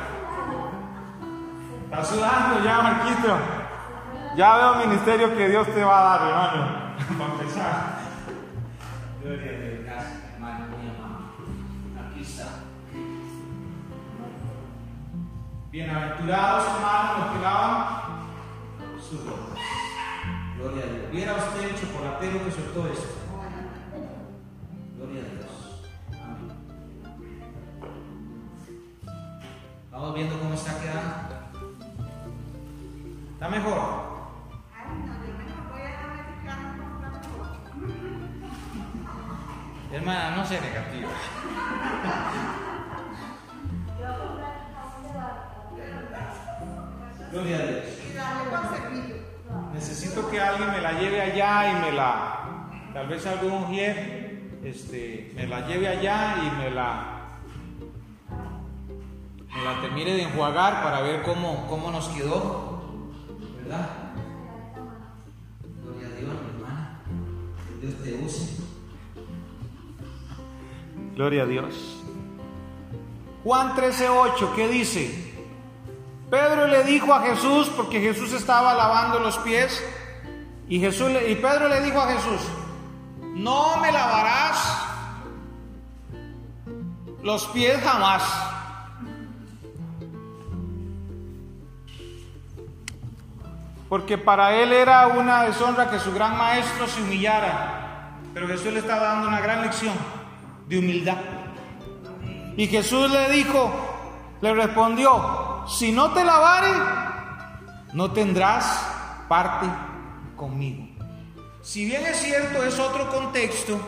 [1.84, 3.38] Está sudando ya, Marquito.
[4.36, 6.94] Ya veo ministerio que Dios te va a dar, hermano.
[7.18, 7.98] Para empezar.
[9.20, 9.84] Gloria a Dios.
[9.84, 12.08] Gracias, hermano, mi amado.
[12.08, 12.46] Aquí está.
[15.72, 17.84] Bienaventurados, hermanos, los que lavan
[19.00, 19.89] sus ropas.
[20.60, 21.10] Gloria a Dios.
[21.10, 23.08] Viera usted el chocolatero que soltó esto.
[24.96, 25.46] Gloria a Dios.
[26.22, 26.50] Amén.
[29.90, 31.34] Vamos viendo cómo está quedando.
[33.32, 33.99] ¿Está mejor?
[52.92, 57.38] Tal vez algún mujer, este, me la lleve allá y me la,
[59.48, 62.82] me la termine de enjuagar para ver cómo, cómo nos quedó,
[63.62, 63.88] ¿verdad?
[65.82, 67.00] Gloria a Dios, mi hermana.
[67.68, 68.62] Que Dios te use.
[71.14, 72.02] Gloria a Dios.
[73.44, 75.32] Juan 13:8, ¿qué dice?
[76.30, 79.82] Pedro le dijo a Jesús, porque Jesús estaba lavando los pies,
[80.68, 82.40] y, Jesús, y Pedro le dijo a Jesús,
[83.42, 84.86] no me lavarás
[87.22, 88.22] los pies jamás.
[93.88, 98.18] Porque para él era una deshonra que su gran maestro se humillara.
[98.34, 99.94] Pero Jesús le estaba dando una gran lección
[100.68, 101.16] de humildad.
[102.56, 103.72] Y Jesús le dijo,
[104.42, 106.72] le respondió, si no te lavare,
[107.94, 108.86] no tendrás
[109.28, 109.66] parte
[110.36, 110.89] conmigo.
[111.70, 113.78] Si bien es cierto, es otro contexto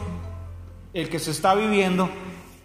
[0.95, 2.09] el que se está viviendo,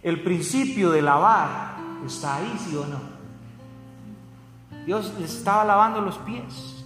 [0.04, 1.74] el principio de lavar
[2.06, 3.00] está ahí, sí o no.
[4.86, 6.84] Dios les estaba lavando los pies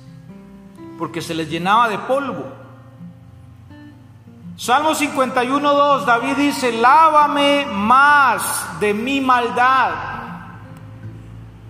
[0.98, 2.46] porque se les llenaba de polvo.
[4.56, 9.90] Salmo 51.2, David dice, lávame más de mi maldad.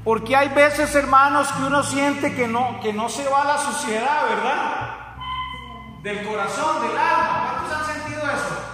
[0.04, 4.28] Porque hay veces, hermanos, que uno siente que no, que no se va la suciedad,
[4.28, 4.91] ¿verdad?
[6.02, 7.66] Del corazón, del alma.
[7.68, 8.72] ¿Cuántos han sentido eso?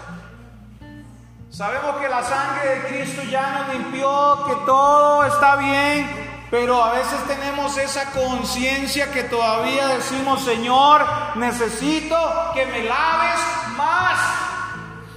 [1.50, 6.08] Sabemos que la sangre de Cristo ya nos limpió, que todo está bien,
[6.50, 12.16] pero a veces tenemos esa conciencia que todavía decimos, Señor, necesito
[12.54, 13.40] que me laves
[13.76, 14.18] más.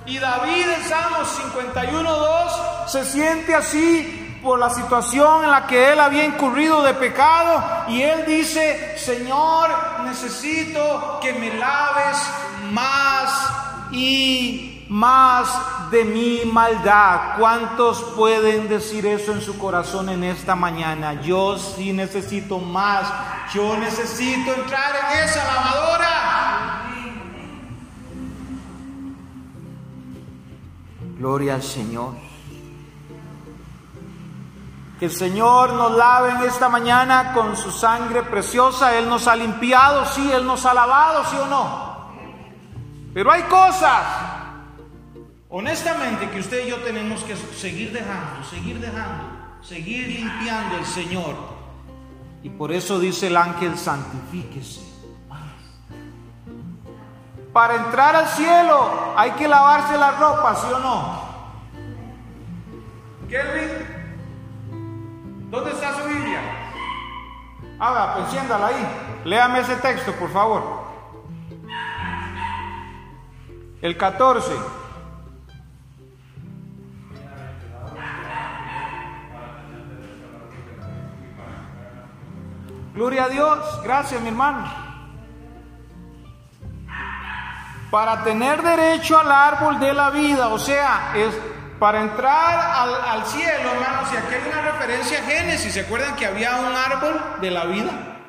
[0.06, 5.99] Y David en Salmos 51.2 se siente así por la situación en la que él
[5.99, 9.69] había incurrido de pecado y él dice, Señor,
[10.06, 12.17] necesito que me laves
[12.71, 15.47] más y más
[15.91, 17.38] de mi maldad.
[17.38, 21.21] ¿Cuántos pueden decir eso en su corazón en esta mañana?
[21.21, 23.08] Yo sí necesito más.
[23.54, 26.82] Yo necesito entrar en esa lavadora.
[31.17, 32.31] Gloria al Señor.
[35.02, 38.96] Que el Señor nos lave en esta mañana con su sangre preciosa.
[38.96, 42.12] Él nos ha limpiado, sí, Él nos ha lavado, sí o no.
[43.12, 44.04] Pero hay cosas,
[45.50, 49.23] honestamente, que usted y yo tenemos que seguir dejando, seguir dejando,
[49.63, 51.36] seguir limpiando el Señor.
[52.44, 54.82] Y por eso dice el ángel, santifíquese.
[57.52, 61.32] Para entrar al cielo hay que lavarse la ropa, ¿sí o no?
[63.28, 63.90] Kelvin,
[65.52, 66.39] ¿Dónde está su Biblia?
[67.77, 68.87] Haga, enciéndala ahí.
[69.25, 70.63] Léame ese texto, por favor.
[73.81, 74.49] El 14.
[82.93, 84.71] Gloria a Dios, gracias mi hermano.
[87.89, 91.37] Para tener derecho al árbol de la vida, o sea, es,
[91.82, 96.27] para entrar al, cielo, hermanos, y aquí hay una referencia a Génesis, ¿se acuerdan que
[96.27, 98.19] había un árbol de la vida?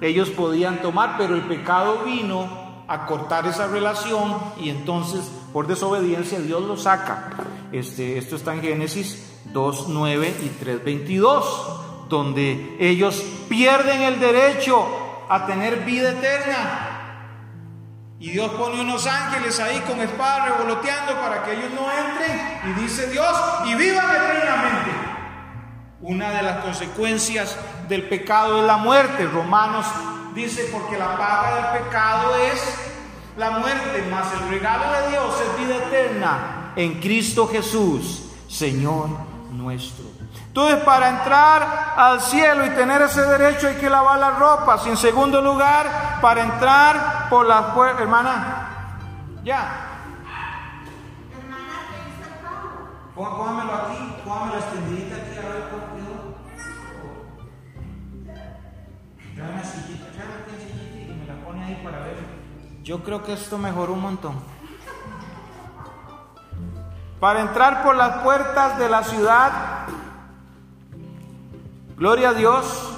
[0.00, 6.38] Ellos podían tomar, pero el pecado vino a cortar esa relación y entonces por desobediencia
[6.38, 7.32] Dios lo saca.
[7.72, 14.86] Este, esto está en Génesis 2, 9 y 3, 22, donde ellos pierden el derecho
[15.28, 16.89] a tener vida eterna.
[18.20, 22.60] Y Dios pone unos ángeles ahí con espadas revoloteando para que ellos no entren.
[22.66, 24.90] Y dice Dios, y vivan eternamente.
[26.02, 27.56] Una de las consecuencias
[27.88, 29.24] del pecado es la muerte.
[29.24, 29.86] Romanos
[30.34, 32.62] dice, porque la paga del pecado es
[33.38, 39.08] la muerte, mas el regalo de Dios es vida eterna en Cristo Jesús, Señor
[39.50, 40.04] nuestro.
[40.46, 44.84] Entonces, para entrar al cielo y tener ese derecho hay que lavar las ropas.
[44.84, 48.98] Y en segundo lugar, para entrar por las puertas, hermana,
[49.44, 49.86] ya.
[53.14, 56.34] Póngamelo aquí, póngamelo extendidita aquí, a ver cómo quedó.
[59.36, 62.16] Trae una sillita, trae una sillita y me la pone ahí para ver.
[62.82, 64.34] Yo creo que esto mejoró un montón.
[67.20, 69.52] Para entrar por las puertas de la ciudad,
[71.96, 72.96] gloria a Dios,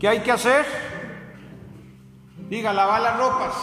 [0.00, 0.87] ¿qué hay que hacer?
[2.48, 3.54] Diga, lavar las ropas.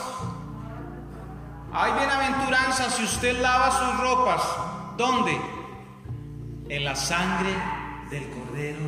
[1.73, 4.41] Hay bienaventuranza si usted lava sus ropas.
[4.95, 5.41] ¿Dónde?
[6.69, 7.49] En la sangre
[8.09, 8.79] del Cordero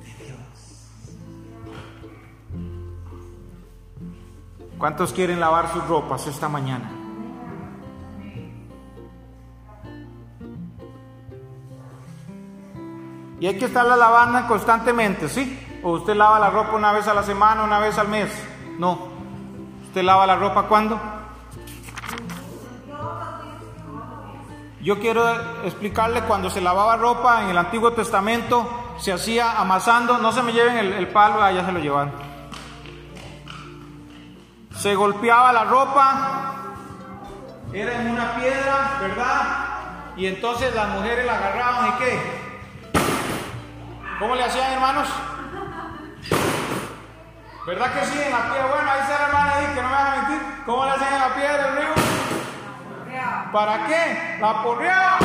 [0.00, 0.90] de Dios.
[4.78, 6.90] ¿Cuántos quieren lavar sus ropas esta mañana?
[13.38, 15.80] Y hay que estarla lavando constantemente, ¿sí?
[15.84, 18.30] O usted lava la ropa una vez a la semana, una vez al mes.
[18.78, 19.15] No.
[19.96, 21.00] ¿Usted lava la ropa cuándo?
[24.82, 25.26] Yo quiero
[25.64, 30.52] explicarle cuando se lavaba ropa en el Antiguo Testamento, se hacía amasando, no se me
[30.52, 32.12] lleven el, el palo, ya se lo llevaron.
[34.76, 36.52] Se golpeaba la ropa,
[37.72, 39.42] era en una piedra, ¿verdad?
[40.18, 42.20] Y entonces las mujeres la agarraban y qué?
[44.18, 45.08] ¿Cómo le hacían, hermanos?
[47.66, 48.22] ¿Verdad que sí?
[48.24, 48.66] En la piedra.
[48.66, 50.62] Bueno, ahí está la hermana ahí, que no me van a mentir.
[50.66, 51.94] ¿Cómo le hacían en la piedra del río?
[53.52, 54.38] ¿Para qué?
[54.40, 55.18] La porreaba.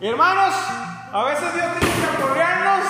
[0.00, 0.54] Hermanos,
[1.12, 2.86] a veces Dios tiene que aporrearnos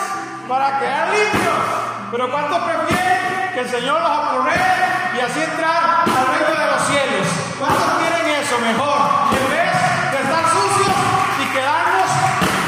[0.47, 1.65] para quedar limpios.
[2.11, 4.69] Pero ¿cuántos prefieren que el Señor los aporree
[5.17, 7.27] y así entrar al reino de los cielos?
[7.59, 9.01] ¿Cuántos quieren eso mejor?
[9.33, 9.73] En vez
[10.13, 10.97] de estar sucios
[11.41, 12.11] y quedarnos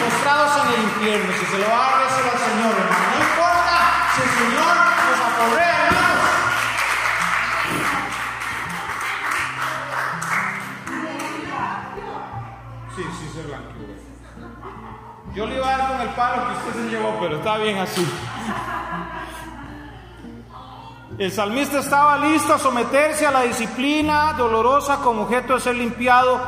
[0.01, 1.33] postrados en el infierno.
[1.39, 3.05] Si se lo va a eso al Señor, hermano.
[3.13, 3.77] No importa
[4.17, 4.92] si el Señor.
[12.95, 13.73] Sí, sí se blanqueó.
[15.35, 17.79] Yo le iba a dar con el palo que usted se llevó, pero está bien
[17.79, 18.07] así.
[21.19, 26.41] El salmista estaba listo a someterse a la disciplina dolorosa como objeto de ser limpiado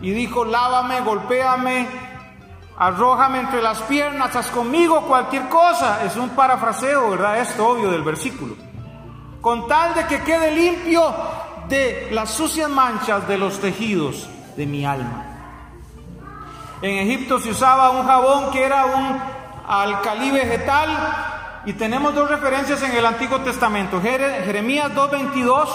[0.00, 1.88] y dijo, lávame, golpéame,
[2.82, 6.04] arrójame entre las piernas, haz conmigo cualquier cosa.
[6.04, 7.38] Es un parafraseo, ¿verdad?
[7.38, 8.56] Esto obvio del versículo.
[9.40, 11.14] Con tal de que quede limpio
[11.68, 15.26] de las sucias manchas de los tejidos de mi alma.
[16.82, 19.16] En Egipto se usaba un jabón que era un
[19.68, 20.88] alcalí vegetal
[21.64, 24.00] y tenemos dos referencias en el Antiguo Testamento.
[24.02, 25.68] Jeremías 2.22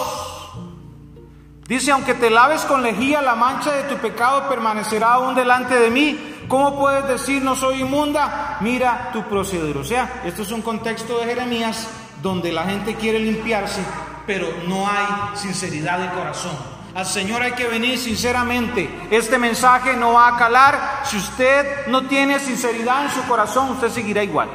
[1.66, 5.90] dice, aunque te laves con lejía, la mancha de tu pecado permanecerá aún delante de
[5.90, 6.34] mí.
[6.48, 8.56] ¿Cómo puedes decir no soy inmunda?
[8.60, 9.76] Mira tu proceder.
[9.76, 11.86] O sea, esto es un contexto de Jeremías
[12.22, 13.82] donde la gente quiere limpiarse,
[14.26, 16.56] pero no hay sinceridad de corazón.
[16.94, 18.88] Al Señor hay que venir sinceramente.
[19.10, 21.02] Este mensaje no va a calar.
[21.04, 24.48] Si usted no tiene sinceridad en su corazón, usted seguirá igual.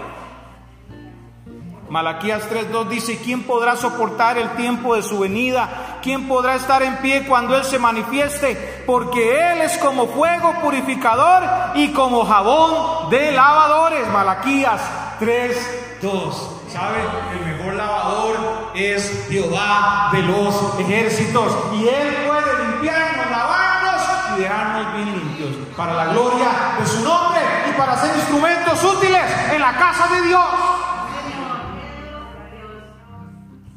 [1.89, 5.69] Malaquías 3.2 dice, ¿quién podrá soportar el tiempo de su venida?
[6.03, 8.83] ¿Quién podrá estar en pie cuando Él se manifieste?
[8.85, 11.43] Porque Él es como fuego purificador
[11.75, 14.05] y como jabón de lavadores.
[14.09, 14.81] Malaquías
[15.21, 16.33] 3.2.
[16.67, 16.97] ¿Sabe?
[17.31, 18.35] El mejor lavador
[18.75, 21.53] es Jehová de los ejércitos.
[21.73, 24.01] Y Él puede limpiarnos, lavarnos
[24.35, 25.67] y dejarnos bien limpios.
[25.77, 26.49] Para la gloria
[26.81, 27.39] de su nombre
[27.69, 29.23] y para ser instrumentos útiles
[29.53, 30.45] en la casa de Dios.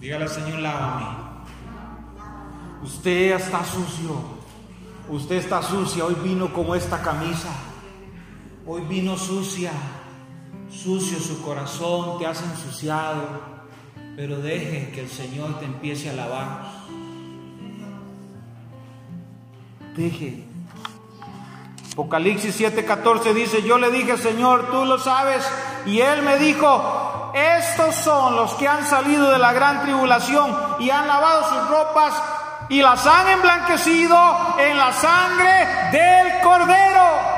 [0.01, 1.16] Dígale al Señor, lávame.
[2.87, 4.15] Usted está sucio.
[5.09, 6.05] Usted está sucia.
[6.05, 7.49] Hoy vino como esta camisa.
[8.65, 9.73] Hoy vino sucia.
[10.71, 13.23] sucio su corazón, te has ensuciado,
[14.17, 16.67] pero deje que el Señor te empiece a lavar.
[19.97, 20.45] Deje.
[21.93, 25.45] Apocalipsis 7:14 dice, yo le dije, Señor, tú lo sabes,
[25.87, 30.91] y él me dijo, estos son los que han salido de la gran tribulación y
[30.91, 32.15] han lavado sus ropas
[32.69, 37.37] y las han emblanquecido en la sangre del cordero.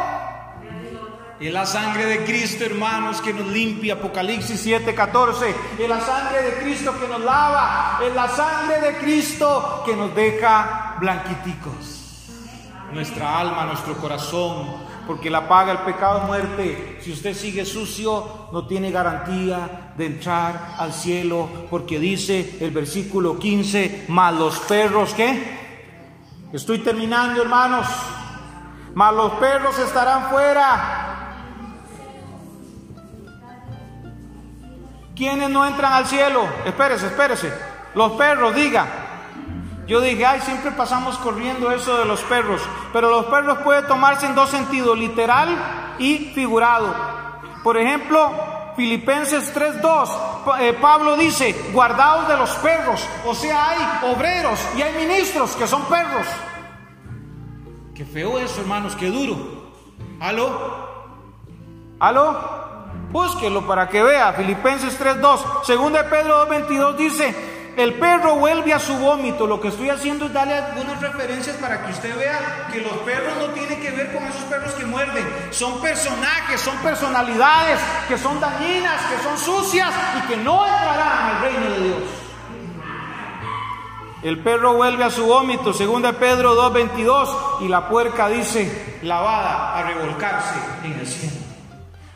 [1.40, 3.94] Es la sangre de Cristo, hermanos, que nos limpia.
[3.94, 5.54] Apocalipsis 7:14.
[5.78, 8.00] Es la sangre de Cristo que nos lava.
[8.02, 12.26] Es la sangre de Cristo que nos deja blanquiticos.
[12.92, 14.87] Nuestra alma, nuestro corazón.
[15.08, 16.98] Porque la paga el pecado muerte.
[17.02, 21.48] Si usted sigue sucio, no tiene garantía de entrar al cielo.
[21.68, 25.58] Porque dice el versículo 15, más los perros, ¿qué?
[26.52, 27.88] Estoy terminando, hermanos.
[28.94, 31.18] Mas los perros estarán fuera
[35.18, 36.46] ¿Quiénes no entran al cielo?
[36.64, 37.52] Espérese, espérese.
[37.96, 38.86] Los perros, diga.
[39.88, 42.60] Yo dije, ay, siempre pasamos corriendo eso de los perros.
[42.92, 45.48] Pero los perros pueden tomarse en dos sentidos, literal
[45.98, 46.94] y figurado.
[47.64, 48.30] Por ejemplo,
[48.76, 53.02] Filipenses 3.2, eh, Pablo dice, guardaos de los perros.
[53.24, 56.26] O sea, hay obreros y hay ministros que son perros.
[57.94, 59.36] Qué feo eso, hermanos, qué duro.
[60.20, 60.86] ¿Aló?
[61.98, 62.58] ¿Aló?
[63.10, 64.34] Búsquelo para que vea.
[64.34, 65.64] Filipenses 3.2.
[65.64, 69.46] Según de Pedro 2.22 dice, el perro vuelve a su vómito.
[69.46, 73.34] Lo que estoy haciendo es darle algunas referencias para que usted vea que los perros
[73.38, 75.24] no tienen que ver con esos perros que muerden.
[75.50, 81.40] Son personajes, son personalidades que son dañinas, que son sucias y que no entrarán al
[81.40, 82.02] reino de Dios.
[84.22, 89.78] El perro vuelve a su vómito, según de Pedro 2.22, y la puerca dice, lavada
[89.78, 91.47] a revolcarse en el cielo.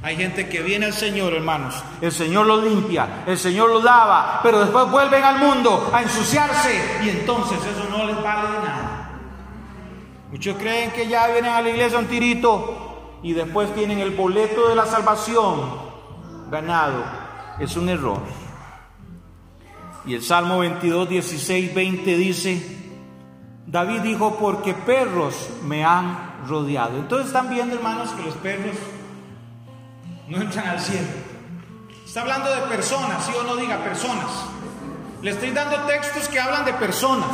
[0.03, 1.83] Hay gente que viene al Señor, hermanos.
[2.01, 7.01] El Señor los limpia, el Señor los lava, pero después vuelven al mundo a ensuciarse
[7.05, 9.11] y entonces eso no les vale de nada.
[10.33, 14.69] Muchos creen que ya vienen a la iglesia un tirito y después tienen el boleto
[14.69, 15.61] de la salvación
[16.51, 17.05] ganado.
[17.61, 18.23] Es un error.
[20.05, 22.95] Y el Salmo 22, 16, 20 dice,
[23.69, 26.97] David dijo, porque perros me han rodeado.
[26.99, 28.75] Entonces están viendo, hermanos, que los perros
[30.33, 31.09] no entran al cielo.
[32.07, 34.31] Está hablando de personas, sí o no diga personas.
[35.21, 37.29] Le estoy dando textos que hablan de personas.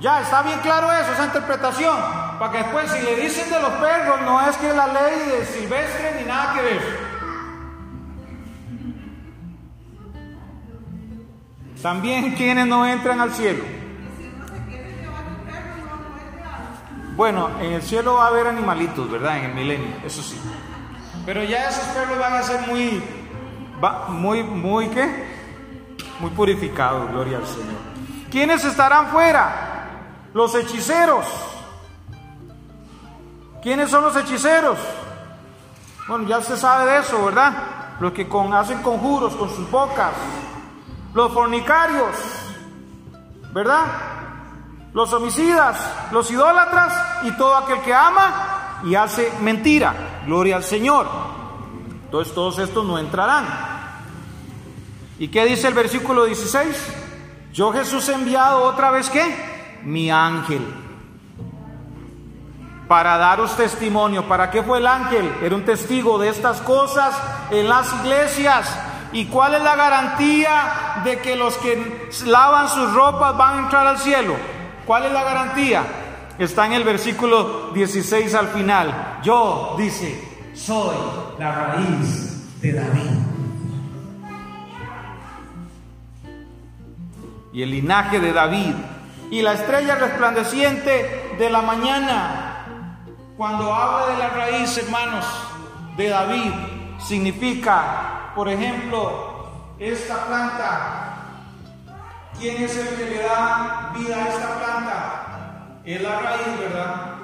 [0.00, 1.94] Ya, está bien claro eso, esa interpretación.
[2.38, 5.46] Para que después, si le dicen de los perros, no es que la ley de
[5.46, 7.06] silvestre ni nada que ver.
[11.82, 13.62] También quienes no entran al cielo.
[17.14, 19.38] Bueno, en el cielo va a haber animalitos, ¿verdad?
[19.38, 20.40] En el milenio, eso sí.
[21.26, 23.02] Pero ya esos perros van a ser muy,
[24.10, 25.26] muy, muy, ¿qué?
[26.20, 27.80] Muy purificados, gloria al Señor.
[28.30, 29.88] ¿Quiénes estarán fuera?
[30.32, 31.26] Los hechiceros.
[33.60, 34.78] ¿Quiénes son los hechiceros?
[36.06, 37.52] Bueno, ya se sabe de eso, ¿verdad?
[37.98, 40.12] Los que con, hacen conjuros con sus bocas.
[41.12, 42.14] Los fornicarios,
[43.52, 43.84] ¿verdad?
[44.92, 45.76] Los homicidas,
[46.12, 50.22] los idólatras y todo aquel que ama y hace mentira.
[50.26, 51.06] Gloria al Señor.
[52.04, 53.44] Entonces todos estos no entrarán.
[55.18, 56.76] ¿Y qué dice el versículo 16?
[57.52, 59.80] Yo Jesús he enviado otra vez qué?
[59.82, 60.62] Mi ángel.
[62.86, 64.28] Para daros testimonio.
[64.28, 65.32] ¿Para qué fue el ángel?
[65.42, 67.14] Era un testigo de estas cosas
[67.50, 68.78] en las iglesias.
[69.12, 73.86] ¿Y cuál es la garantía de que los que lavan sus ropas van a entrar
[73.86, 74.34] al cielo?
[74.84, 75.82] ¿Cuál es la garantía?
[76.38, 79.20] Está en el versículo 16 al final.
[79.22, 80.96] Yo, dice, soy
[81.38, 83.10] la raíz de David.
[87.54, 88.74] Y el linaje de David.
[89.30, 92.96] Y la estrella resplandeciente de la mañana.
[93.38, 95.24] Cuando habla de la raíz, hermanos,
[95.96, 96.52] de David,
[96.98, 101.12] significa, por ejemplo, esta planta.
[102.38, 105.25] ¿Quién es el que le da vida a esta planta?
[105.86, 107.14] Es la raíz, ¿verdad?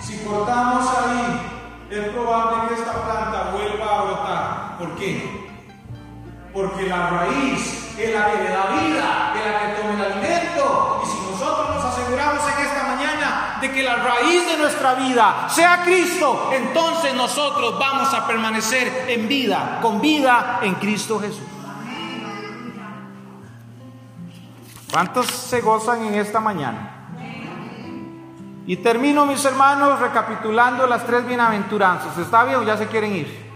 [0.00, 1.40] Si cortamos ahí,
[1.90, 4.78] es probable que esta planta vuelva a brotar.
[4.78, 5.48] ¿Por qué?
[6.52, 11.02] Porque la raíz es la que le da vida, es la que toma el alimento.
[11.02, 15.48] Y si nosotros nos aseguramos en esta mañana de que la raíz de nuestra vida
[15.48, 21.42] sea Cristo, entonces nosotros vamos a permanecer en vida, con vida en Cristo Jesús.
[24.92, 26.95] ¿Cuántos se gozan en esta mañana?
[28.66, 32.18] Y termino, mis hermanos, recapitulando las tres bienaventuranzas.
[32.18, 33.46] ¿Está bien o ya se quieren ir?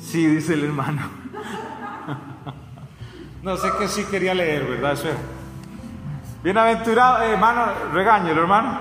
[0.00, 1.02] Sí, dice el hermano.
[3.40, 4.92] No sé qué sí quería leer, ¿verdad?
[4.92, 5.08] Eso
[6.42, 8.80] Bienaventurado, eh, hermano, regáñelo, hermano.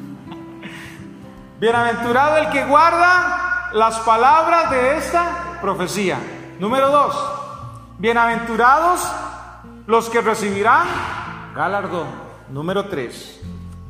[1.60, 6.18] Bienaventurado el que guarda las palabras de esta profecía.
[6.58, 7.14] Número dos,
[7.98, 9.06] bienaventurados
[9.86, 10.86] los que recibirán
[11.54, 12.25] galardón.
[12.50, 13.40] Número tres,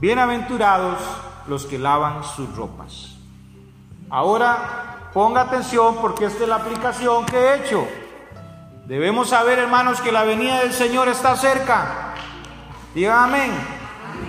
[0.01, 0.99] bienaventurados
[1.47, 3.17] los que lavan sus ropas.
[4.09, 7.87] Ahora ponga atención porque esta es la aplicación que he hecho.
[8.87, 12.15] Debemos saber, hermanos, que la venida del Señor está cerca.
[12.95, 13.53] Digan amén.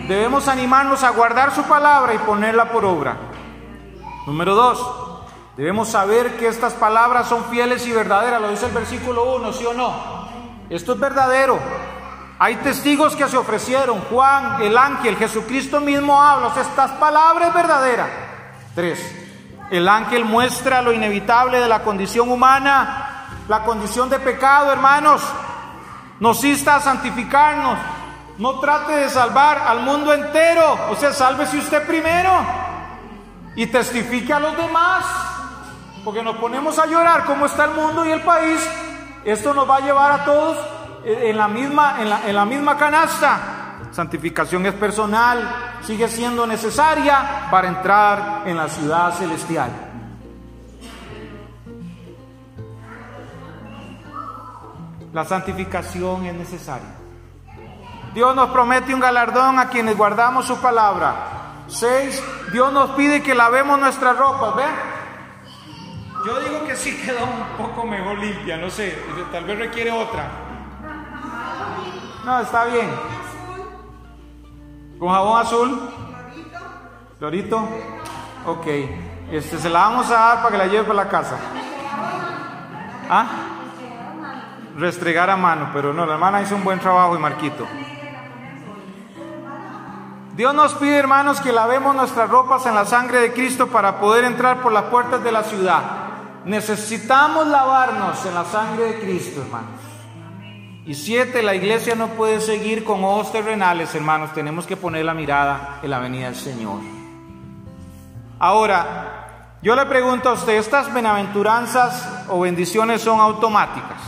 [0.09, 3.15] Debemos animarnos a guardar su palabra y ponerla por obra.
[4.25, 4.85] Número dos,
[5.55, 8.41] debemos saber que estas palabras son fieles y verdaderas.
[8.41, 9.93] Lo dice el versículo 1, ¿sí o no?
[10.69, 11.57] Esto es verdadero.
[12.39, 14.01] Hay testigos que se ofrecieron.
[14.01, 16.53] Juan, el ángel, Jesucristo mismo habla.
[16.59, 18.09] estas palabras verdaderas.
[18.75, 18.99] Tres,
[19.71, 23.07] el ángel muestra lo inevitable de la condición humana
[23.47, 25.21] la condición de pecado, hermanos.
[26.19, 27.77] Nos insta a santificarnos.
[28.37, 30.77] No trate de salvar al mundo entero.
[30.89, 32.31] O sea, sálvese usted primero.
[33.55, 35.05] Y testifique a los demás.
[36.03, 38.59] Porque nos ponemos a llorar cómo está el mundo y el país.
[39.23, 40.57] Esto nos va a llevar a todos
[41.07, 43.39] en la misma, en la, en la misma canasta.
[43.91, 49.71] Santificación es personal, sigue siendo necesaria para entrar en la ciudad celestial.
[55.13, 56.95] La santificación es necesaria.
[58.13, 61.63] Dios nos promete un galardón a quienes guardamos su palabra.
[61.67, 64.55] Seis, Dios nos pide que lavemos nuestras ropas.
[64.57, 64.69] ¿Ven?
[66.25, 68.97] Yo digo que sí queda un poco mejor limpia, no sé,
[69.31, 70.46] tal vez requiere otra.
[72.27, 72.89] No, está bien.
[74.99, 75.79] ¿Con jabón azul?
[77.17, 77.57] ¿Florito?
[78.45, 78.67] Ok.
[79.31, 81.37] Este, se la vamos a dar para que la lleve para la casa.
[83.09, 83.25] ¿Ah?
[84.77, 87.65] restregar a mano, pero no, la hermana hizo un buen trabajo y Marquito.
[90.35, 94.25] Dios nos pide, hermanos, que lavemos nuestras ropas en la sangre de Cristo para poder
[94.25, 95.81] entrar por las puertas de la ciudad.
[96.45, 99.76] Necesitamos lavarnos en la sangre de Cristo, hermanos.
[100.87, 104.33] Y siete, la iglesia no puede seguir con ojos terrenales, hermanos.
[104.33, 106.79] Tenemos que poner la mirada en la venida del Señor.
[108.39, 114.01] Ahora, yo le pregunto a usted, ¿estas benaventuranzas o bendiciones son automáticas?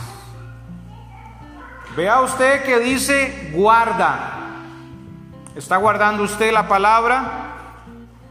[1.94, 4.38] Vea usted que dice guarda.
[5.54, 7.50] ¿Está guardando usted la palabra?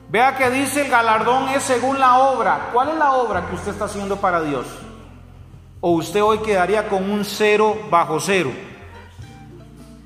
[0.10, 2.72] Vea que dice el galardón es según la obra.
[2.74, 4.66] ¿Cuál es la obra que usted está haciendo para Dios?
[5.82, 8.52] ¿O usted hoy quedaría con un cero bajo cero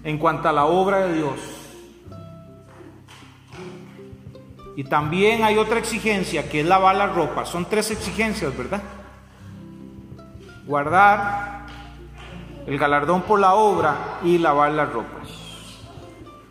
[0.03, 1.39] en cuanto a la obra de Dios?
[4.75, 7.45] Y también hay otra exigencia que es lavar la ropa.
[7.45, 8.81] Son tres exigencias, ¿verdad?
[10.65, 11.65] Guardar,
[12.67, 15.29] el galardón por la obra y lavar las ropas.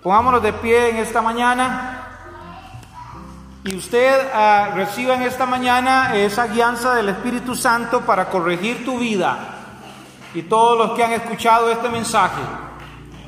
[0.02, 2.11] Pongámonos de pie en esta mañana
[3.64, 8.98] y usted ah, reciba en esta mañana esa guianza del Espíritu Santo para corregir tu
[8.98, 9.38] vida
[10.34, 12.42] y todos los que han escuchado este mensaje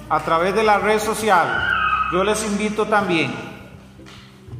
[0.09, 1.69] a través de la red social.
[2.13, 3.33] Yo les invito también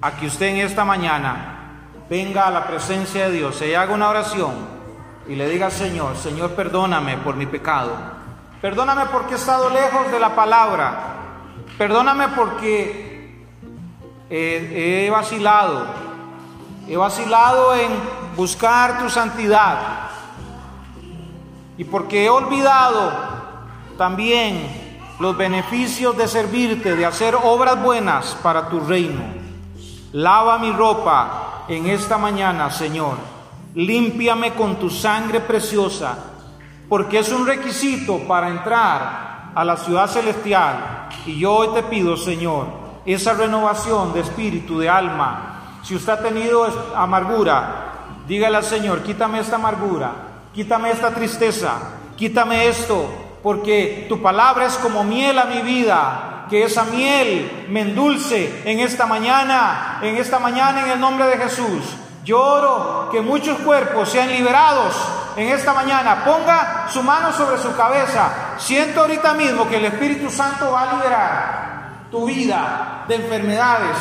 [0.01, 4.09] a que usted en esta mañana venga a la presencia de Dios, se haga una
[4.09, 4.53] oración
[5.27, 7.97] y le diga, Señor, Señor, perdóname por mi pecado.
[8.61, 11.17] Perdóname porque he estado lejos de la palabra.
[11.77, 13.14] Perdóname porque
[14.31, 15.87] he, vacilado.
[16.89, 17.91] He vacilado en
[18.37, 20.11] buscar tu santidad.
[21.77, 23.13] Y porque he olvidado
[23.99, 24.67] también
[25.19, 29.23] los beneficios de servirte, de hacer obras buenas para tu reino.
[30.13, 33.35] Lava mi ropa en esta mañana, Señor
[33.75, 36.17] límpiame con tu sangre preciosa,
[36.89, 41.09] porque es un requisito para entrar a la ciudad celestial.
[41.27, 42.67] Y yo hoy te pido, Señor,
[43.07, 45.81] esa renovación de espíritu, de alma.
[45.83, 47.93] Si usted ha tenido amargura,
[48.27, 50.13] dígale al Señor, quítame esta amargura,
[50.55, 51.73] quítame esta tristeza,
[52.17, 53.07] quítame esto,
[53.43, 58.81] porque tu palabra es como miel a mi vida, que esa miel me endulce en
[58.81, 61.97] esta mañana, en esta mañana en el nombre de Jesús.
[62.25, 64.95] Yo oro que muchos cuerpos sean liberados
[65.37, 66.25] en esta mañana.
[66.25, 68.57] Ponga su mano sobre su cabeza.
[68.57, 71.64] Siento ahorita mismo que el Espíritu Santo va a liberar
[72.15, 73.97] tu vida de enfermedades,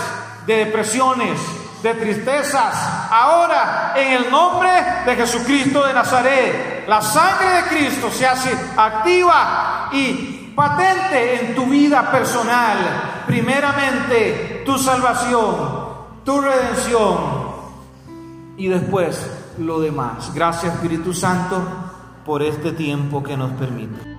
[0.45, 1.39] de depresiones,
[1.81, 2.75] de tristezas.
[3.09, 4.69] Ahora, en el nombre
[5.03, 11.65] de Jesucristo de Nazaret, la sangre de Cristo se hace activa y patente en tu
[11.65, 13.23] vida personal.
[13.25, 15.55] Primeramente, tu salvación,
[16.23, 17.17] tu redención
[18.57, 19.25] y después
[19.57, 20.31] lo demás.
[20.35, 21.63] Gracias Espíritu Santo
[22.23, 24.12] por este tiempo que nos permite.